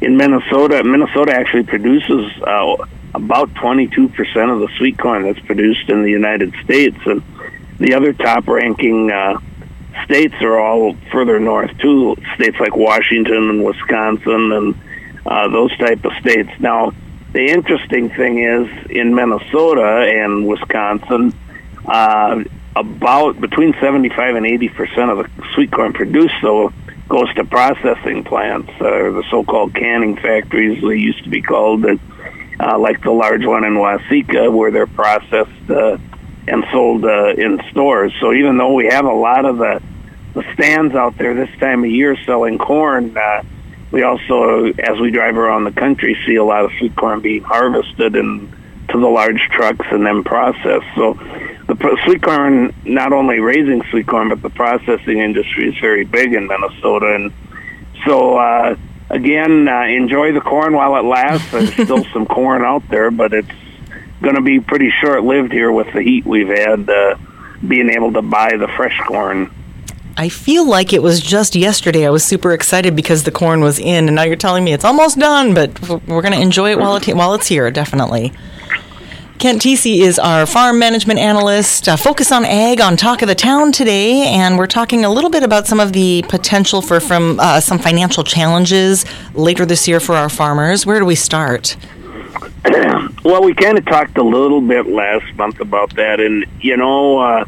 in 0.00 0.16
Minnesota, 0.16 0.82
Minnesota 0.82 1.34
actually 1.34 1.64
produces 1.64 2.32
uh, 2.42 2.76
about 3.14 3.48
22% 3.54 4.10
of 4.52 4.60
the 4.60 4.68
sweet 4.76 4.98
corn 4.98 5.22
that's 5.22 5.38
produced 5.40 5.88
in 5.88 6.02
the 6.02 6.10
United 6.10 6.52
States. 6.64 6.96
And 7.06 7.22
the 7.78 7.94
other 7.94 8.12
top 8.12 8.46
ranking 8.46 9.10
uh, 9.10 9.38
states 10.04 10.34
are 10.40 10.58
all 10.58 10.96
further 11.12 11.38
north 11.40 11.76
too. 11.78 12.16
States 12.34 12.56
like 12.60 12.76
Washington 12.76 13.50
and 13.50 13.64
Wisconsin 13.64 14.52
and 14.52 14.74
uh, 15.26 15.48
those 15.48 15.76
type 15.78 16.04
of 16.04 16.12
states. 16.20 16.50
Now, 16.58 16.92
the 17.32 17.46
interesting 17.46 18.10
thing 18.10 18.38
is 18.38 18.68
in 18.90 19.14
Minnesota 19.14 20.08
and 20.08 20.46
Wisconsin, 20.46 21.32
uh, 21.86 22.44
about 22.76 23.40
between 23.40 23.74
75 23.80 24.36
and 24.36 24.46
80 24.46 24.68
percent 24.70 25.10
of 25.10 25.18
the 25.18 25.30
sweet 25.54 25.70
corn 25.70 25.92
produced 25.92 26.34
though 26.42 26.72
goes 27.08 27.32
to 27.34 27.44
processing 27.44 28.24
plants, 28.24 28.70
or 28.80 29.12
the 29.12 29.22
so-called 29.30 29.74
canning 29.74 30.16
factories 30.16 30.82
they 30.82 30.96
used 30.96 31.22
to 31.22 31.30
be 31.30 31.42
called, 31.42 31.84
uh, 31.84 32.78
like 32.78 33.02
the 33.02 33.10
large 33.10 33.44
one 33.44 33.64
in 33.64 33.74
Waseca, 33.74 34.52
where 34.52 34.70
they're 34.70 34.86
processed 34.86 35.70
uh, 35.70 35.98
and 36.46 36.64
sold 36.72 37.04
uh, 37.04 37.34
in 37.34 37.60
stores. 37.70 38.12
So 38.20 38.32
even 38.32 38.56
though 38.56 38.74
we 38.74 38.86
have 38.86 39.04
a 39.04 39.12
lot 39.12 39.44
of 39.44 39.58
the 39.58 39.82
the 40.34 40.44
stands 40.54 40.96
out 40.96 41.16
there 41.16 41.32
this 41.34 41.50
time 41.60 41.84
of 41.84 41.90
year 41.90 42.16
selling 42.24 42.58
corn, 42.58 43.16
uh, 43.16 43.42
we 43.92 44.02
also, 44.02 44.64
as 44.64 44.98
we 45.00 45.12
drive 45.12 45.36
around 45.36 45.62
the 45.62 45.70
country, 45.70 46.16
see 46.26 46.34
a 46.34 46.42
lot 46.42 46.64
of 46.64 46.72
sweet 46.78 46.96
corn 46.96 47.20
being 47.20 47.44
harvested 47.44 48.16
and 48.16 48.52
to 48.88 48.98
the 48.98 49.06
large 49.06 49.40
trucks 49.52 49.86
and 49.92 50.04
then 50.04 50.24
processed. 50.24 50.86
So 50.96 51.14
the 51.68 51.98
sweet 52.04 52.20
corn, 52.20 52.74
not 52.84 53.12
only 53.12 53.38
raising 53.38 53.82
sweet 53.90 54.08
corn, 54.08 54.28
but 54.28 54.42
the 54.42 54.50
processing 54.50 55.18
industry 55.18 55.68
is 55.68 55.78
very 55.80 56.04
big 56.04 56.34
in 56.34 56.48
Minnesota. 56.48 57.14
And 57.14 57.32
so, 58.04 58.36
uh, 58.36 58.76
again, 59.10 59.68
uh, 59.68 59.82
enjoy 59.82 60.32
the 60.32 60.40
corn 60.40 60.74
while 60.74 60.96
it 60.96 61.04
lasts. 61.04 61.52
There's 61.52 61.72
still 61.72 62.04
some 62.12 62.26
corn 62.26 62.62
out 62.64 62.82
there, 62.88 63.12
but 63.12 63.32
it's 63.32 63.48
going 64.22 64.36
to 64.36 64.42
be 64.42 64.60
pretty 64.60 64.90
short 65.00 65.24
lived 65.24 65.52
here 65.52 65.70
with 65.70 65.92
the 65.92 66.02
heat 66.02 66.24
we've 66.24 66.48
had, 66.48 66.88
uh, 66.88 67.16
being 67.66 67.90
able 67.90 68.12
to 68.12 68.22
buy 68.22 68.56
the 68.56 68.68
fresh 68.76 68.98
corn. 69.06 69.52
I 70.16 70.28
feel 70.28 70.66
like 70.66 70.92
it 70.92 71.02
was 71.02 71.20
just 71.20 71.56
yesterday. 71.56 72.06
I 72.06 72.10
was 72.10 72.24
super 72.24 72.52
excited 72.52 72.94
because 72.94 73.24
the 73.24 73.32
corn 73.32 73.62
was 73.62 73.80
in, 73.80 74.06
and 74.06 74.14
now 74.14 74.22
you're 74.22 74.36
telling 74.36 74.62
me 74.62 74.72
it's 74.72 74.84
almost 74.84 75.18
done, 75.18 75.54
but 75.54 75.80
we're 75.88 76.22
going 76.22 76.32
to 76.32 76.40
enjoy 76.40 76.70
it 76.70 76.78
while, 76.78 76.96
it, 76.96 77.16
while 77.16 77.34
it's 77.34 77.48
here, 77.48 77.70
definitely. 77.70 78.32
Kent 79.38 79.62
Thiesse 79.62 80.00
is 80.00 80.18
our 80.18 80.46
farm 80.46 80.78
management 80.78 81.18
analyst. 81.18 81.88
Uh, 81.88 81.96
focus 81.96 82.30
on 82.30 82.44
ag 82.44 82.80
on 82.80 82.96
Talk 82.96 83.20
of 83.22 83.28
the 83.28 83.34
Town 83.34 83.72
today, 83.72 84.28
and 84.28 84.56
we're 84.56 84.68
talking 84.68 85.04
a 85.04 85.10
little 85.10 85.28
bit 85.28 85.42
about 85.42 85.66
some 85.66 85.80
of 85.80 85.92
the 85.92 86.24
potential 86.28 86.80
for 86.80 87.00
from 87.00 87.40
uh, 87.40 87.60
some 87.60 87.78
financial 87.78 88.22
challenges 88.22 89.04
later 89.34 89.66
this 89.66 89.88
year 89.88 89.98
for 89.98 90.14
our 90.14 90.28
farmers. 90.28 90.86
Where 90.86 91.00
do 91.00 91.04
we 91.04 91.16
start? 91.16 91.76
well, 93.24 93.42
we 93.42 93.54
kind 93.54 93.78
of 93.78 93.84
talked 93.84 94.18
a 94.18 94.22
little 94.22 94.60
bit 94.60 94.86
last 94.86 95.34
month 95.36 95.60
about 95.60 95.94
that, 95.96 96.20
and 96.20 96.46
you 96.60 96.76
know, 96.76 97.18
uh, 97.18 97.44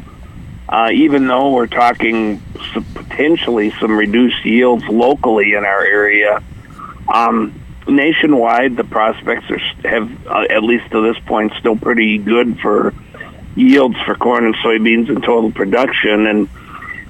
uh, 0.68 0.90
even 0.92 1.26
though 1.26 1.52
we're 1.52 1.66
talking 1.66 2.42
some, 2.72 2.84
potentially 2.94 3.72
some 3.80 3.96
reduced 3.96 4.44
yields 4.44 4.84
locally 4.88 5.54
in 5.54 5.64
our 5.64 5.84
area, 5.84 6.42
um, 7.08 7.60
nationwide, 7.88 8.76
the 8.76 8.84
prospects 8.84 9.50
are 9.50 9.58
have 9.88 10.26
uh, 10.26 10.46
at 10.50 10.62
least 10.62 10.90
to 10.90 11.00
this 11.00 11.18
point 11.24 11.52
still 11.58 11.76
pretty 11.76 12.18
good 12.18 12.58
for 12.60 12.94
yields 13.54 13.96
for 14.04 14.14
corn 14.14 14.44
and 14.44 14.54
soybeans 14.56 15.08
and 15.08 15.22
total 15.22 15.50
production, 15.50 16.26
and 16.26 16.48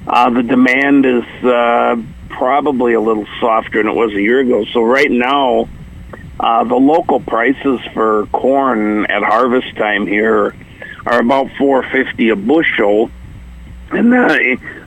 uh, 0.07 0.31
the 0.31 0.43
demand 0.43 1.05
is 1.05 1.25
uh, 1.45 1.97
probably 2.29 2.95
a 2.95 3.01
little 3.01 3.27
softer 3.41 3.83
than 3.83 3.91
it 3.91 3.97
was 3.97 4.13
a 4.13 4.21
year 4.21 4.41
ago. 4.41 4.65
So 4.67 4.83
right 4.83 5.11
now, 5.11 5.69
uh, 6.39 6.65
the 6.65 6.75
local 6.75 7.21
prices 7.21 7.81
for 7.95 8.27
corn 8.27 9.07
at 9.07 9.23
harvest 9.23 9.75
time 9.77 10.07
here 10.07 10.55
are 11.07 11.21
about 11.21 11.49
four 11.59 11.83
fifty 11.83 12.31
a 12.31 12.37
bushel. 12.37 13.11
And 13.91 14.13
uh, 14.13 14.37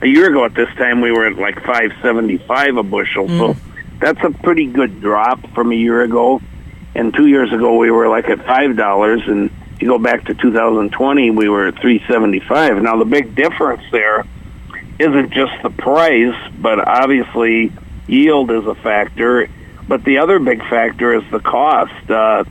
a 0.02 0.06
year 0.06 0.28
ago 0.30 0.44
at 0.44 0.54
this 0.54 0.68
time, 0.76 1.00
we 1.00 1.10
were 1.10 1.26
at 1.26 1.36
like 1.36 1.64
five 1.64 1.92
seventy 2.02 2.38
five 2.38 2.76
a 2.76 2.82
bushel. 2.82 3.26
Mm. 3.26 3.38
So 3.38 3.60
that's 4.00 4.22
a 4.22 4.30
pretty 4.30 4.66
good 4.66 5.00
drop 5.00 5.40
from 5.54 5.72
a 5.72 5.74
year 5.74 6.02
ago. 6.02 6.40
And 6.94 7.14
two 7.14 7.26
years 7.26 7.52
ago, 7.52 7.76
we 7.76 7.90
were 7.90 8.08
like 8.08 8.28
at 8.28 8.44
five 8.44 8.76
dollars, 8.76 9.22
and 9.26 9.50
if 9.74 9.82
you 9.82 9.88
go 9.88 9.98
back 9.98 10.26
to 10.26 10.34
2020, 10.34 11.30
we 11.30 11.48
were 11.48 11.68
at 11.68 11.80
375. 11.80 12.82
Now 12.82 12.96
the 12.96 13.04
big 13.04 13.34
difference 13.34 13.82
there 13.90 14.24
isn't 14.98 15.32
just 15.32 15.52
the 15.62 15.70
price, 15.70 16.34
but 16.60 16.86
obviously 16.86 17.72
yield 18.06 18.50
is 18.50 18.66
a 18.66 18.74
factor. 18.74 19.48
But 19.90 20.04
the 20.04 20.18
other 20.18 20.38
big 20.38 20.60
factor 20.60 21.12
is 21.16 21.24
the 21.32 21.40
cost. 21.40 22.08
Uh, 22.08 22.44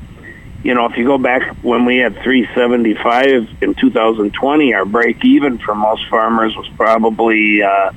you 0.62 0.74
know, 0.74 0.88
if 0.88 0.98
you 0.98 1.06
go 1.06 1.18
back 1.18 1.56
when 1.64 1.86
we 1.86 1.96
had 1.96 2.16
375 2.22 3.64
in 3.64 3.76
2020, 3.76 4.74
our 4.74 4.84
break 4.84 5.24
even 5.24 5.58
for 5.58 5.74
most 5.74 6.06
farmers 6.10 6.54
was 6.58 6.68
probably 6.76 7.64
uh, 7.64 7.94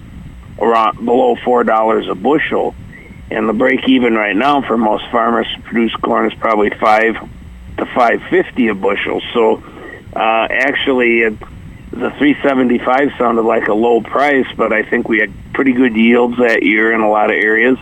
around 0.60 1.04
below 1.04 1.34
four 1.44 1.64
dollars 1.64 2.06
a 2.08 2.14
bushel 2.14 2.72
and 3.32 3.48
the 3.48 3.52
break 3.52 3.88
even 3.88 4.14
right 4.14 4.36
now 4.36 4.62
for 4.62 4.78
most 4.78 5.10
farmers 5.10 5.48
to 5.56 5.62
produce 5.62 5.92
corn 5.96 6.30
is 6.30 6.38
probably 6.38 6.70
five 6.78 7.16
to 7.78 7.86
five 7.96 8.22
fifty 8.30 8.68
a 8.68 8.74
bushel. 8.76 9.20
So 9.34 9.56
uh, 10.14 10.46
actually, 10.50 11.22
it, 11.22 11.34
the 11.90 12.14
three 12.16 12.36
seventy 12.44 12.78
five 12.78 13.10
sounded 13.18 13.42
like 13.42 13.66
a 13.66 13.74
low 13.74 14.02
price, 14.02 14.46
but 14.56 14.72
I 14.72 14.88
think 14.88 15.08
we 15.08 15.18
had 15.18 15.32
pretty 15.52 15.72
good 15.72 15.96
yields 15.96 16.38
that 16.38 16.62
year 16.62 16.92
in 16.92 17.00
a 17.00 17.10
lot 17.10 17.32
of 17.32 17.42
areas, 17.42 17.76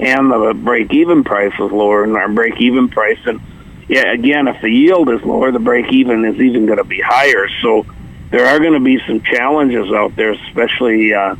and 0.00 0.30
the 0.30 0.54
break 0.54 0.92
even 0.92 1.24
price 1.24 1.56
was 1.58 1.72
lower 1.72 2.06
than 2.06 2.16
our 2.16 2.28
break 2.28 2.60
even 2.60 2.88
price. 2.88 3.18
And 3.26 3.40
yeah, 3.88 4.12
again, 4.12 4.48
if 4.48 4.60
the 4.60 4.70
yield 4.70 5.10
is 5.10 5.22
lower, 5.22 5.52
the 5.52 5.58
break 5.58 5.92
even 5.92 6.24
is 6.24 6.40
even 6.40 6.66
going 6.66 6.78
to 6.78 6.84
be 6.84 7.00
higher. 7.00 7.48
So 7.62 7.86
there 8.30 8.46
are 8.46 8.58
going 8.58 8.72
to 8.74 8.80
be 8.80 8.98
some 9.06 9.20
challenges 9.20 9.92
out 9.92 10.16
there, 10.16 10.32
especially. 10.32 11.14
Uh, 11.14 11.36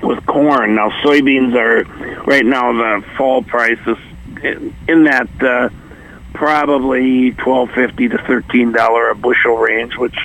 with 0.00 0.24
corn. 0.26 0.76
Now 0.76 0.90
soybeans 1.02 1.56
are 1.56 1.82
right 2.22 2.46
now 2.46 2.72
the 2.72 3.04
fall 3.16 3.42
prices 3.42 3.98
in 4.44 5.04
that 5.04 5.28
uh, 5.42 5.70
probably 6.34 7.32
twelve 7.32 7.70
fifty 7.72 8.08
to 8.08 8.16
thirteen 8.18 8.70
dollar 8.70 9.08
a 9.08 9.16
bushel 9.16 9.56
range, 9.56 9.96
which 9.96 10.16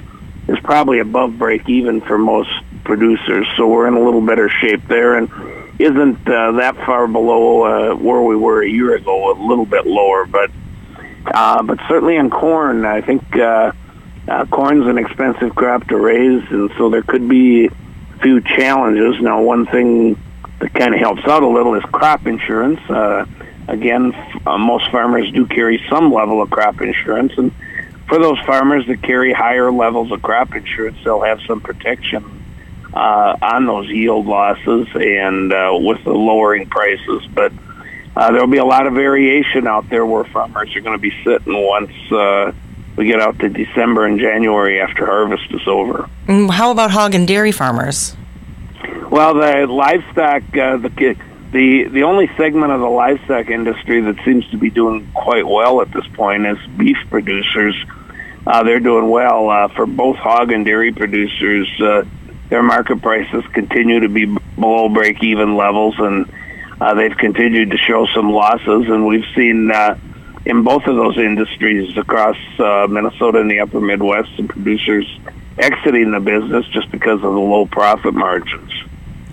is 0.48 0.60
probably 0.60 1.00
above 1.00 1.40
break 1.40 1.68
even 1.68 2.02
for 2.02 2.20
most 2.20 2.52
producers. 2.84 3.48
So 3.58 3.68
we're 3.68 3.88
in 3.88 3.96
a 3.96 4.00
little 4.00 4.22
better 4.22 4.48
shape 4.48 4.88
there, 4.88 5.16
and 5.16 5.28
isn't 5.80 6.28
uh, 6.28 6.52
that 6.54 6.76
far 6.86 7.08
below 7.08 7.64
uh, 7.64 7.96
where 7.96 8.22
we 8.22 8.36
were 8.36 8.62
a 8.62 8.70
year 8.70 8.96
ago. 8.96 9.32
A 9.32 9.36
little 9.42 9.66
bit 9.66 9.86
lower, 9.86 10.26
but 10.26 10.52
uh, 11.34 11.64
but 11.64 11.80
certainly 11.88 12.16
in 12.16 12.30
corn, 12.30 12.86
I 12.86 13.02
think 13.02 13.36
uh, 13.36 13.72
uh, 14.28 14.46
corn's 14.46 14.88
an 14.88 14.98
expensive 14.98 15.56
crop 15.56 15.88
to 15.88 15.98
raise, 15.98 16.44
and 16.52 16.72
so 16.78 16.90
there 16.90 17.02
could 17.02 17.28
be 17.28 17.66
a 17.66 18.20
few 18.22 18.42
challenges. 18.42 19.22
Now, 19.22 19.42
one 19.42 19.66
thing 19.66 20.22
that 20.60 20.74
kind 20.74 20.94
of 20.94 21.00
helps 21.00 21.26
out 21.26 21.44
a 21.44 21.48
little 21.48 21.76
is 21.76 21.84
crop 21.86 22.28
insurance. 22.28 22.80
Uh, 22.90 23.26
again, 23.68 24.14
uh, 24.46 24.58
most 24.58 24.92
farmers 24.92 25.32
do 25.32 25.46
carry 25.48 25.84
some 25.90 26.12
level 26.14 26.42
of 26.42 26.50
crop 26.50 26.82
insurance, 26.82 27.34
and 27.38 27.52
for 28.08 28.20
those 28.20 28.40
farmers 28.46 28.86
that 28.88 29.02
carry 29.02 29.34
higher 29.34 29.72
levels 29.72 30.12
of 30.12 30.22
crop 30.22 30.54
insurance, 30.54 30.98
they'll 31.04 31.22
have 31.22 31.40
some 31.48 31.62
protection 31.62 32.43
uh, 32.94 33.38
on 33.42 33.66
those 33.66 33.88
yield 33.88 34.26
losses 34.26 34.88
and 34.94 35.52
uh, 35.52 35.72
with 35.74 36.04
the 36.04 36.14
lowering 36.14 36.68
prices. 36.68 37.26
But 37.34 37.52
uh, 38.16 38.32
there'll 38.32 38.48
be 38.48 38.58
a 38.58 38.66
lot 38.66 38.88
of 38.88 38.94
variation 38.94 39.68
out 39.68 39.90
there 39.90 40.06
where 40.06 40.24
farmers 40.26 40.76
are 40.76 40.82
going 40.82 40.98
to 40.98 41.02
be 41.02 41.14
sitting 41.24 41.54
once 41.66 41.92
uh, 42.12 42.52
we 42.96 43.08
get 43.08 43.20
out 43.20 43.40
to 43.40 43.50
December 43.50 44.06
and 44.06 44.20
January 44.20 44.80
after 44.80 45.06
harvest 45.06 45.52
is 45.52 45.68
over. 45.68 46.10
Mm, 46.28 46.52
how 46.52 46.72
about 46.72 46.92
hog 46.92 47.16
and 47.16 47.28
dairy 47.28 47.52
farmers? 47.52 48.16
Well, 49.10 49.34
the 49.36 49.66
livestock, 49.68 50.44
uh, 50.56 50.78
the 50.78 51.16
the 51.52 51.88
the 51.88 52.04
only 52.04 52.30
segment 52.38 52.72
of 52.72 52.82
the 52.82 52.90
livestock 52.90 53.50
industry 53.50 54.02
that 54.02 54.24
seems 54.26 54.48
to 54.50 54.58
be 54.58 54.70
doing 54.70 55.12
quite 55.14 55.48
well 55.48 55.82
at 55.82 55.92
this 55.92 56.06
point 56.14 56.46
is 56.46 56.58
beef 56.78 56.98
producers. 57.10 57.76
Uh, 58.46 58.64
they're 58.64 58.80
doing 58.80 59.10
well 59.10 59.50
uh, 59.50 59.68
for 59.70 59.86
both 59.86 60.18
hog 60.18 60.52
and 60.52 60.66
dairy 60.66 60.92
producers. 60.92 61.70
Uh, 61.80 62.04
their 62.50 62.64
market 62.64 63.02
prices 63.02 63.44
continue 63.54 64.02
to 64.02 64.10
be 64.10 64.26
below 64.26 64.90
break-even 64.90 65.56
levels, 65.56 65.96
and 65.98 66.32
uh, 66.80 66.94
they've 66.94 67.16
continued 67.18 67.72
to 67.72 67.78
show 67.78 68.06
some 68.08 68.32
losses. 68.32 68.88
And 68.88 69.08
we've 69.08 69.26
seen 69.36 69.72
uh, 69.72 69.98
in 70.46 70.64
both 70.64 70.86
of 70.86 70.96
those 70.96 71.18
industries 71.18 71.98
across 71.98 72.38
uh, 72.60 72.88
Minnesota 72.90 73.40
and 73.40 73.50
the 73.50 73.62
upper 73.62 73.80
Midwest, 73.80 74.32
and 74.38 74.50
producers 74.50 75.08
exiting 75.58 76.12
the 76.12 76.20
business 76.20 76.66
just 76.68 76.92
because 76.92 77.18
of 77.18 77.22
the 77.34 77.40
low 77.40 77.66
profit 77.66 78.14
margins. 78.14 78.72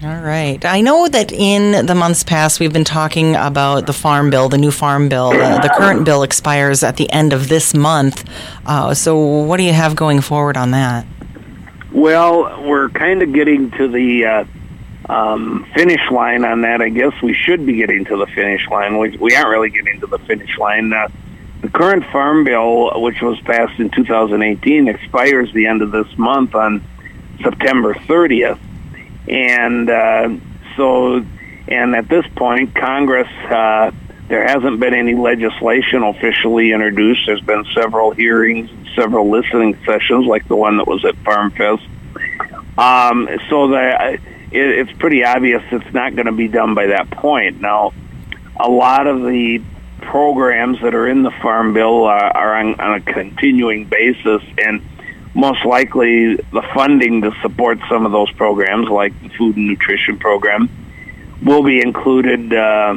All 0.02 0.20
right. 0.22 0.64
I 0.64 0.80
know 0.80 1.08
that 1.08 1.30
in 1.30 1.84
the 1.84 1.94
months 1.94 2.24
past, 2.24 2.58
we've 2.58 2.72
been 2.72 2.84
talking 2.84 3.36
about 3.36 3.86
the 3.86 3.92
farm 3.92 4.30
bill, 4.30 4.48
the 4.48 4.56
new 4.56 4.70
farm 4.70 5.10
bill. 5.10 5.30
The 5.30 5.70
current 5.76 6.06
bill 6.06 6.22
expires 6.22 6.82
at 6.82 6.96
the 6.96 7.10
end 7.12 7.34
of 7.34 7.48
this 7.48 7.74
month. 7.74 8.24
Uh, 8.64 8.94
so, 8.94 9.18
what 9.18 9.58
do 9.58 9.62
you 9.62 9.74
have 9.74 9.96
going 9.96 10.22
forward 10.22 10.56
on 10.56 10.70
that? 10.70 11.06
Well, 11.92 12.62
we're 12.62 12.88
kind 12.88 13.22
of 13.22 13.32
getting 13.32 13.70
to 13.72 13.88
the 13.88 14.24
uh, 14.26 14.44
um, 15.12 15.66
finish 15.74 16.00
line 16.10 16.44
on 16.44 16.60
that. 16.62 16.80
I 16.80 16.88
guess 16.88 17.12
we 17.22 17.34
should 17.34 17.66
be 17.66 17.74
getting 17.74 18.04
to 18.04 18.16
the 18.16 18.26
finish 18.26 18.66
line. 18.68 18.98
We, 18.98 19.16
we 19.16 19.34
aren't 19.34 19.48
really 19.48 19.70
getting 19.70 20.00
to 20.00 20.06
the 20.06 20.18
finish 20.20 20.56
line. 20.56 20.92
Uh, 20.92 21.08
the 21.62 21.68
current 21.68 22.04
farm 22.12 22.44
bill, 22.44 23.02
which 23.02 23.20
was 23.20 23.38
passed 23.40 23.78
in 23.80 23.90
2018, 23.90 24.88
expires 24.88 25.52
the 25.52 25.66
end 25.66 25.82
of 25.82 25.90
this 25.90 26.06
month 26.16 26.54
on 26.54 26.82
September 27.42 27.94
30th. 27.94 28.58
and 29.28 29.90
uh, 29.90 30.28
so 30.76 31.24
and 31.68 31.94
at 31.94 32.08
this 32.08 32.24
point, 32.36 32.74
Congress. 32.74 33.28
Uh, 33.50 33.90
there 34.30 34.46
hasn't 34.46 34.78
been 34.78 34.94
any 34.94 35.14
legislation 35.14 36.04
officially 36.04 36.70
introduced. 36.70 37.22
There's 37.26 37.40
been 37.40 37.64
several 37.74 38.12
hearings, 38.12 38.70
several 38.94 39.28
listening 39.28 39.76
sessions, 39.84 40.24
like 40.24 40.46
the 40.46 40.54
one 40.54 40.76
that 40.76 40.86
was 40.86 41.04
at 41.04 41.16
Farm 41.24 41.50
Fest. 41.50 41.82
Um, 42.78 43.28
so 43.50 43.74
it, 43.74 44.20
it's 44.52 44.92
pretty 45.00 45.24
obvious 45.24 45.62
it's 45.72 45.92
not 45.92 46.14
going 46.14 46.26
to 46.26 46.32
be 46.32 46.46
done 46.46 46.76
by 46.76 46.86
that 46.86 47.10
point. 47.10 47.60
Now, 47.60 47.92
a 48.56 48.70
lot 48.70 49.08
of 49.08 49.22
the 49.22 49.60
programs 50.00 50.80
that 50.82 50.94
are 50.94 51.08
in 51.08 51.24
the 51.24 51.32
Farm 51.42 51.74
Bill 51.74 52.04
uh, 52.06 52.10
are 52.10 52.54
on, 52.54 52.80
on 52.80 52.94
a 52.94 53.00
continuing 53.00 53.86
basis, 53.86 54.42
and 54.58 54.80
most 55.34 55.64
likely 55.64 56.36
the 56.36 56.62
funding 56.72 57.22
to 57.22 57.32
support 57.42 57.80
some 57.90 58.06
of 58.06 58.12
those 58.12 58.30
programs, 58.34 58.88
like 58.88 59.12
the 59.22 59.28
food 59.30 59.56
and 59.56 59.66
nutrition 59.66 60.20
program, 60.20 60.70
will 61.42 61.64
be 61.64 61.82
included 61.82 62.54
uh, 62.54 62.94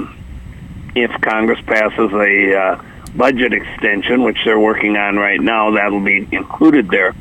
if 0.95 1.11
Congress 1.21 1.59
passes 1.65 2.11
a 2.11 2.55
uh, 2.55 2.83
budget 3.15 3.53
extension, 3.53 4.23
which 4.23 4.37
they're 4.45 4.59
working 4.59 4.97
on 4.97 5.17
right 5.17 5.39
now. 5.39 5.71
That'll 5.71 5.99
be 5.99 6.27
included 6.31 6.89
there. 6.89 7.15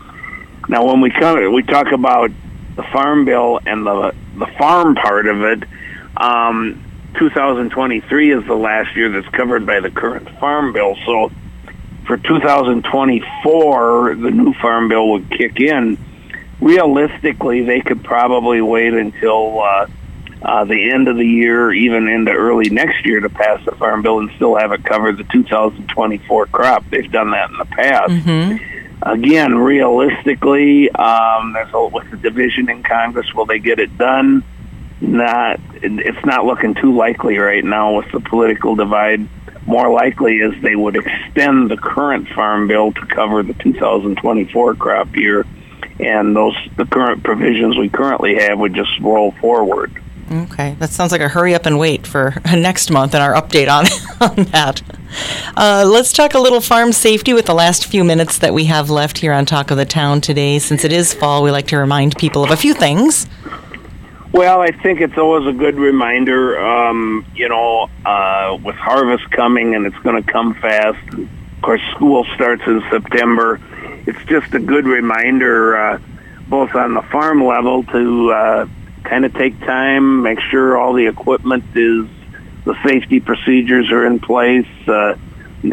Now, 0.69 0.87
when 0.87 1.00
we 1.00 1.11
come, 1.11 1.52
we 1.52 1.62
talk 1.62 1.93
about 1.93 2.31
the 2.76 2.83
Farm 2.85 3.25
Bill 3.25 3.61
and 3.67 3.87
the 3.87 4.14
the 4.37 4.47
farm 4.59 4.95
part 4.95 5.26
of 5.26 5.43
it. 5.43 5.64
Um, 6.17 6.83
2023 7.19 8.33
is 8.33 8.47
the 8.47 8.55
last 8.55 8.97
year 8.97 9.11
that's 9.11 9.29
covered 9.29 9.67
by 9.67 9.81
the 9.81 9.91
current 9.91 10.29
Farm 10.38 10.73
Bill. 10.73 10.97
So 11.05 11.31
for 12.07 12.17
2024, 12.17 14.14
the 14.14 14.31
new 14.31 14.55
Farm 14.55 14.88
Bill 14.88 15.11
would 15.11 15.31
kick 15.31 15.61
in. 15.61 15.99
Realistically, 16.61 17.64
they 17.64 17.81
could 17.81 18.02
probably 18.05 18.62
wait 18.62 18.95
until 18.95 19.61
uh, 19.61 19.87
uh, 20.45 20.65
the 20.65 20.91
end 20.91 21.09
of 21.09 21.17
the 21.17 21.27
year, 21.27 21.73
even 21.73 22.09
into 22.09 22.33
early 22.33 22.69
next 22.69 23.07
year, 23.07 23.21
to 23.21 23.29
pass 23.29 23.65
the 23.65 23.73
Farm 23.73 24.03
Bill 24.03 24.19
and 24.19 24.31
still 24.37 24.57
have 24.57 24.73
it 24.73 24.85
cover 24.85 25.13
the 25.13 25.25
2024 25.25 26.47
crop. 26.47 26.85
They've 26.91 27.11
done 27.11 27.31
that 27.31 27.51
in 27.51 27.59
the 27.59 27.65
past. 27.65 28.11
Mm-hmm. 28.11 29.09
Again, 29.09 29.57
realistically, 29.57 30.91
um, 30.91 31.53
there's 31.53 31.73
a, 31.73 31.87
with 31.87 32.11
the 32.11 32.17
division 32.17 32.69
in 32.71 32.83
Congress, 32.83 33.33
will 33.35 33.47
they 33.47 33.59
get 33.59 33.79
it 33.79 33.97
done? 33.99 34.45
Not. 35.01 35.61
It's 35.83 36.25
not 36.25 36.45
looking 36.45 36.75
too 36.75 36.95
likely 36.95 37.39
right 37.39 37.65
now 37.65 37.97
with 37.97 38.11
the 38.13 38.21
political 38.21 38.77
divide. 38.77 39.29
More 39.67 39.91
likely 39.91 40.37
is 40.37 40.61
they 40.63 40.77
would 40.77 40.97
extend 40.97 41.71
the 41.71 41.77
current 41.77 42.29
Farm 42.29 42.69
Bill 42.69 42.93
to 42.93 43.07
cover 43.07 43.43
the 43.43 43.55
2024 43.55 44.75
crop 44.75 45.17
year, 45.17 45.47
and 45.99 46.35
those 46.35 46.57
the 46.77 46.85
current 46.85 47.25
provisions 47.25 47.77
we 47.77 47.89
currently 47.89 48.37
have 48.37 48.59
would 48.59 48.75
just 48.75 48.99
roll 49.01 49.33
forward. 49.41 50.01
Okay, 50.33 50.77
that 50.79 50.89
sounds 50.91 51.12
like 51.12 51.21
a 51.21 51.29
hurry 51.29 51.55
up 51.55 51.67
and 51.67 51.79
wait 51.79 52.07
for 52.07 52.35
next 52.47 52.91
month 52.91 53.15
and 53.15 53.23
our 53.23 53.35
update 53.35 53.69
on, 53.69 53.85
on 54.31 54.45
that. 54.47 54.81
Uh, 55.57 55.85
let's 55.87 56.11
talk 56.12 56.33
a 56.33 56.39
little 56.39 56.62
farm 56.62 56.91
safety 56.93 57.35
with 57.35 57.45
the 57.45 57.55
last 57.55 57.85
few 57.87 58.03
minutes 58.03 58.39
that 58.39 58.55
we 58.55 58.65
have 58.65 58.89
left 58.89 59.19
here 59.19 59.35
on 59.35 59.45
Talk 59.45 59.71
of 59.71 59.77
the 59.77 59.85
Town 59.85 60.23
today. 60.23 60.59
Since 60.59 60.85
it 60.85 60.93
is 60.93 61.12
fall, 61.12 61.43
we 61.43 61.51
like 61.51 61.67
to 61.67 61.77
remind 61.77 62.17
people 62.17 62.43
of 62.43 62.51
a 62.51 62.57
few 62.57 62.73
things. 62.73 63.27
Well, 64.33 64.62
I 64.62 64.71
think 64.71 65.03
it's 65.03 65.19
always 65.19 65.47
a 65.47 65.53
good 65.53 65.77
reminder. 65.77 66.59
Um, 66.59 67.27
you 67.35 67.51
know, 67.51 67.91
uh, 68.07 68.57
with 68.65 68.77
harvest 68.77 69.31
coming 69.31 69.75
and 69.75 69.85
it's 69.85 69.99
going 69.99 70.23
to 70.23 70.33
come 70.33 70.55
fast. 70.55 71.12
Of 71.12 71.29
course, 71.61 71.83
school 71.95 72.25
starts 72.35 72.62
in 72.67 72.83
September. 72.91 73.61
It's 74.07 74.25
just 74.25 74.55
a 74.55 74.59
good 74.59 74.87
reminder, 74.87 75.77
uh, 75.77 75.99
both 76.49 76.75
on 76.75 76.95
the 76.95 77.03
farm 77.03 77.45
level, 77.45 77.83
to 77.85 78.33
uh, 78.33 78.67
kind 79.04 79.25
of 79.25 79.35
take 79.35 79.59
time, 79.61 80.23
make 80.23 80.40
sure 80.50 80.78
all 80.78 80.92
the 80.92 81.06
equipment 81.06 81.64
is, 81.75 82.06
the 82.64 82.76
safety 82.87 83.21
procedures 83.21 83.90
are 83.90 84.06
in 84.06 84.21
place, 84.21 84.66
uh, 84.88 85.16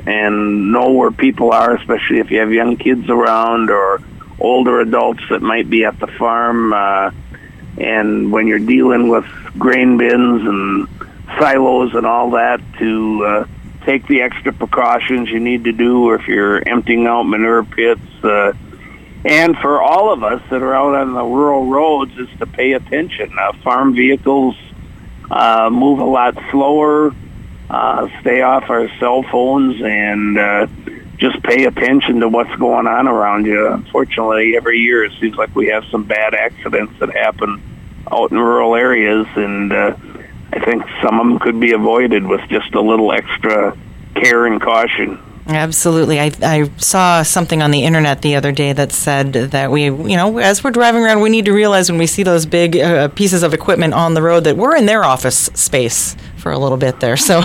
and 0.05 0.71
know 0.71 0.91
where 0.91 1.11
people 1.11 1.51
are, 1.51 1.75
especially 1.75 2.19
if 2.19 2.31
you 2.31 2.39
have 2.39 2.51
young 2.51 2.77
kids 2.77 3.09
around 3.09 3.69
or 3.69 4.01
older 4.39 4.79
adults 4.79 5.21
that 5.29 5.41
might 5.41 5.69
be 5.69 5.85
at 5.85 5.99
the 5.99 6.07
farm. 6.07 6.73
Uh, 6.73 7.11
and 7.77 8.31
when 8.31 8.47
you're 8.47 8.59
dealing 8.59 9.09
with 9.09 9.25
grain 9.57 9.97
bins 9.97 10.41
and 10.41 10.87
silos 11.39 11.93
and 11.95 12.05
all 12.05 12.31
that, 12.31 12.61
to 12.77 13.25
uh, 13.25 13.45
take 13.85 14.05
the 14.07 14.21
extra 14.21 14.51
precautions 14.51 15.29
you 15.29 15.39
need 15.39 15.63
to 15.63 15.71
do, 15.71 16.09
or 16.09 16.15
if 16.15 16.27
you're 16.27 16.67
emptying 16.67 17.07
out 17.07 17.23
manure 17.23 17.63
pits. 17.63 18.01
Uh, 18.23 18.53
and 19.25 19.57
for 19.57 19.81
all 19.81 20.13
of 20.13 20.23
us 20.23 20.41
that 20.49 20.61
are 20.61 20.73
out 20.73 20.95
on 20.95 21.13
the 21.13 21.23
rural 21.23 21.65
roads 21.65 22.17
is 22.17 22.29
to 22.39 22.45
pay 22.45 22.73
attention. 22.73 23.35
Uh, 23.37 23.53
farm 23.63 23.93
vehicles 23.93 24.55
uh, 25.29 25.69
move 25.71 25.99
a 25.99 26.05
lot 26.05 26.37
slower. 26.51 27.13
Uh, 27.69 28.07
stay 28.21 28.41
off 28.41 28.69
our 28.69 28.89
cell 28.97 29.23
phones 29.23 29.79
and 29.81 30.39
uh, 30.39 30.67
just 31.17 31.41
pay 31.43 31.65
attention 31.65 32.21
to 32.21 32.27
what's 32.27 32.55
going 32.55 32.87
on 32.87 33.07
around 33.07 33.45
you. 33.45 33.67
Unfortunately, 33.71 34.55
every 34.55 34.79
year 34.79 35.03
it 35.03 35.11
seems 35.19 35.35
like 35.35 35.53
we 35.55 35.67
have 35.67 35.83
some 35.91 36.03
bad 36.03 36.33
accidents 36.33 36.93
that 36.99 37.11
happen 37.11 37.61
out 38.11 38.31
in 38.31 38.39
rural 38.39 38.75
areas, 38.75 39.27
and 39.35 39.71
uh, 39.71 39.95
I 40.51 40.59
think 40.65 40.83
some 41.03 41.19
of 41.19 41.27
them 41.27 41.39
could 41.39 41.59
be 41.59 41.73
avoided 41.73 42.25
with 42.25 42.41
just 42.49 42.73
a 42.73 42.81
little 42.81 43.11
extra 43.11 43.77
care 44.15 44.45
and 44.45 44.59
caution. 44.59 45.21
Absolutely. 45.49 46.19
I, 46.19 46.31
I 46.43 46.69
saw 46.77 47.23
something 47.23 47.63
on 47.63 47.71
the 47.71 47.83
internet 47.83 48.21
the 48.21 48.35
other 48.35 48.51
day 48.51 48.71
that 48.71 48.91
said 48.91 49.33
that 49.33 49.71
we, 49.71 49.85
you 49.85 50.15
know, 50.15 50.37
as 50.37 50.63
we're 50.63 50.69
driving 50.69 51.01
around, 51.01 51.21
we 51.21 51.31
need 51.31 51.45
to 51.45 51.53
realize 51.53 51.89
when 51.89 51.97
we 51.97 52.05
see 52.05 52.21
those 52.21 52.45
big 52.45 52.77
uh, 52.77 53.07
pieces 53.07 53.41
of 53.41 53.51
equipment 53.51 53.95
on 53.95 54.13
the 54.13 54.21
road 54.21 54.43
that 54.43 54.57
we're 54.57 54.75
in 54.75 54.85
their 54.85 55.03
office 55.03 55.49
space 55.55 56.15
for 56.37 56.51
a 56.51 56.57
little 56.59 56.77
bit 56.77 56.99
there. 56.99 57.17
So 57.29 57.43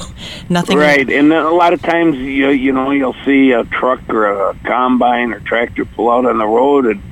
nothing. 0.48 0.78
Right. 0.78 1.10
And 1.10 1.30
a 1.30 1.50
lot 1.50 1.74
of 1.74 1.82
times, 1.82 2.16
you, 2.16 2.48
you 2.48 2.72
know, 2.72 2.90
you'll 2.90 3.16
see 3.26 3.50
a 3.50 3.64
truck 3.64 4.00
or 4.08 4.50
a 4.50 4.54
combine 4.64 5.34
or 5.34 5.40
tractor 5.40 5.84
pull 5.84 6.10
out 6.10 6.24
on 6.24 6.38
the 6.38 6.46
road 6.46 6.86
and 6.86 7.02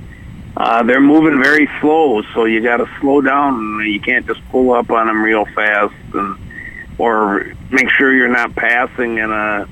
uh, 0.57 0.83
they're 0.85 1.03
moving 1.03 1.43
very 1.43 1.69
slow. 1.83 2.23
So 2.33 2.47
you 2.47 2.63
got 2.63 2.79
to 2.79 2.89
slow 3.01 3.21
down. 3.21 3.81
You 3.87 4.01
can't 4.01 4.27
just 4.27 4.41
pull 4.49 4.73
up 4.73 4.91
on 4.91 5.07
them 5.07 5.23
real 5.23 5.45
fast 5.45 5.93
and, 6.15 6.39
or 6.97 7.53
make 7.71 7.91
sure 7.91 8.15
you're 8.15 8.29
not 8.29 8.55
passing 8.55 9.19
in 9.19 9.31
a, 9.31 9.69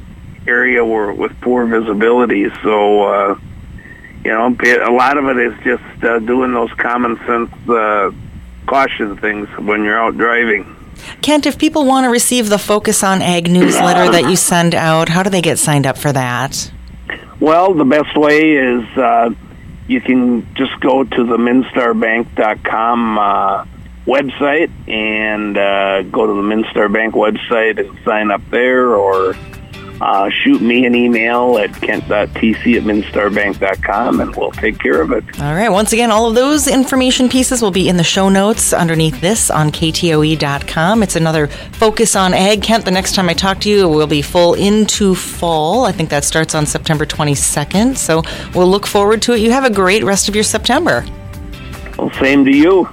area 0.47 0.85
where, 0.85 1.13
with 1.13 1.39
poor 1.41 1.67
visibility. 1.67 2.49
So, 2.63 3.03
uh, 3.03 3.39
you 4.25 4.31
know, 4.31 4.47
a 4.47 4.93
lot 4.93 5.17
of 5.17 5.25
it 5.27 5.39
is 5.39 5.55
just 5.65 6.05
uh, 6.05 6.19
doing 6.21 6.53
those 6.53 6.73
common 6.75 7.17
sense 7.27 7.51
uh, 7.69 8.11
caution 8.67 9.17
things 9.17 9.49
when 9.59 9.85
you're 9.85 9.99
out 9.99 10.17
driving. 10.17 10.77
Kent, 11.23 11.47
if 11.47 11.59
people 11.59 11.87
want 11.87 12.05
to 12.05 12.11
receive 12.11 12.49
the 12.49 12.59
Focus 12.59 13.03
on 13.03 13.23
Ag 13.23 13.51
newsletter 13.51 14.11
that 14.13 14.29
you 14.29 14.37
send 14.37 14.75
out, 14.75 15.09
how 15.09 15.23
do 15.23 15.31
they 15.31 15.41
get 15.41 15.59
signed 15.59 15.87
up 15.87 15.97
for 15.97 16.13
that? 16.13 16.71
Well, 17.41 17.73
the 17.73 17.85
best 17.85 18.17
way 18.17 18.53
is 18.53 18.85
uh, 18.99 19.31
you 19.89 20.01
can 20.01 20.47
just 20.55 20.79
go 20.81 21.05
to 21.05 21.25
the 21.25 21.37
minnstarbank.com 21.39 23.19
uh, 23.19 23.65
website 24.07 24.71
and 24.89 25.57
uh, 25.57 26.03
go 26.03 26.27
to 26.27 26.33
the 26.33 26.43
MinnStar 26.43 26.93
Bank 26.93 27.15
website 27.15 27.79
and 27.79 27.99
sign 28.05 28.31
up 28.31 28.43
there 28.51 28.95
or 28.95 29.35
uh, 30.01 30.31
shoot 30.31 30.63
me 30.63 30.87
an 30.87 30.95
email 30.95 31.59
at 31.59 31.73
kent.thiesse 31.75 32.77
at 32.77 32.83
minnstarbank.com 32.83 34.21
and 34.21 34.35
we'll 34.37 34.51
take 34.53 34.79
care 34.79 35.01
of 35.03 35.13
it. 35.13 35.25
All 35.41 35.55
right. 35.55 35.69
Once 35.69 35.93
again, 35.93 36.11
all 36.11 36.29
of 36.29 36.35
those 36.35 36.67
information 36.67 37.29
pieces 37.29 37.61
will 37.61 37.71
be 37.71 37.89
in 37.89 37.97
the 37.97 38.05
show 38.05 38.29
notes 38.29 38.73
underneath 38.73 39.21
this 39.21 39.51
on 39.51 39.71
ktoe.com. 39.71 41.03
It's 41.03 41.17
another 41.17 41.47
focus 41.47 42.17
on 42.17 42.35
ag. 42.35 42.63
Kent, 42.63 42.85
the 42.85 42.91
next 42.91 43.15
time 43.15 43.29
I 43.29 43.35
talk 43.35 43.61
to 43.61 43.69
you, 43.69 43.89
we'll 43.89 44.07
be 44.07 44.23
full 44.23 44.55
into 44.55 45.15
fall. 45.15 45.85
I 45.85 45.93
think 45.93 46.11
that 46.11 46.25
starts 46.25 46.55
on 46.55 46.67
September 46.67 47.05
22nd. 47.05 47.97
So 47.97 48.23
we'll 48.55 48.69
look 48.69 48.87
forward 48.87 49.23
to 49.23 49.33
it. 49.33 49.41
You 49.41 49.51
have 49.53 49.65
a 49.65 49.71
great 49.71 50.05
rest 50.05 50.29
of 50.29 50.35
your 50.35 50.45
September. 50.45 51.05
Well, 51.99 52.11
same 52.13 52.45
to 52.47 52.57
you. 52.57 52.89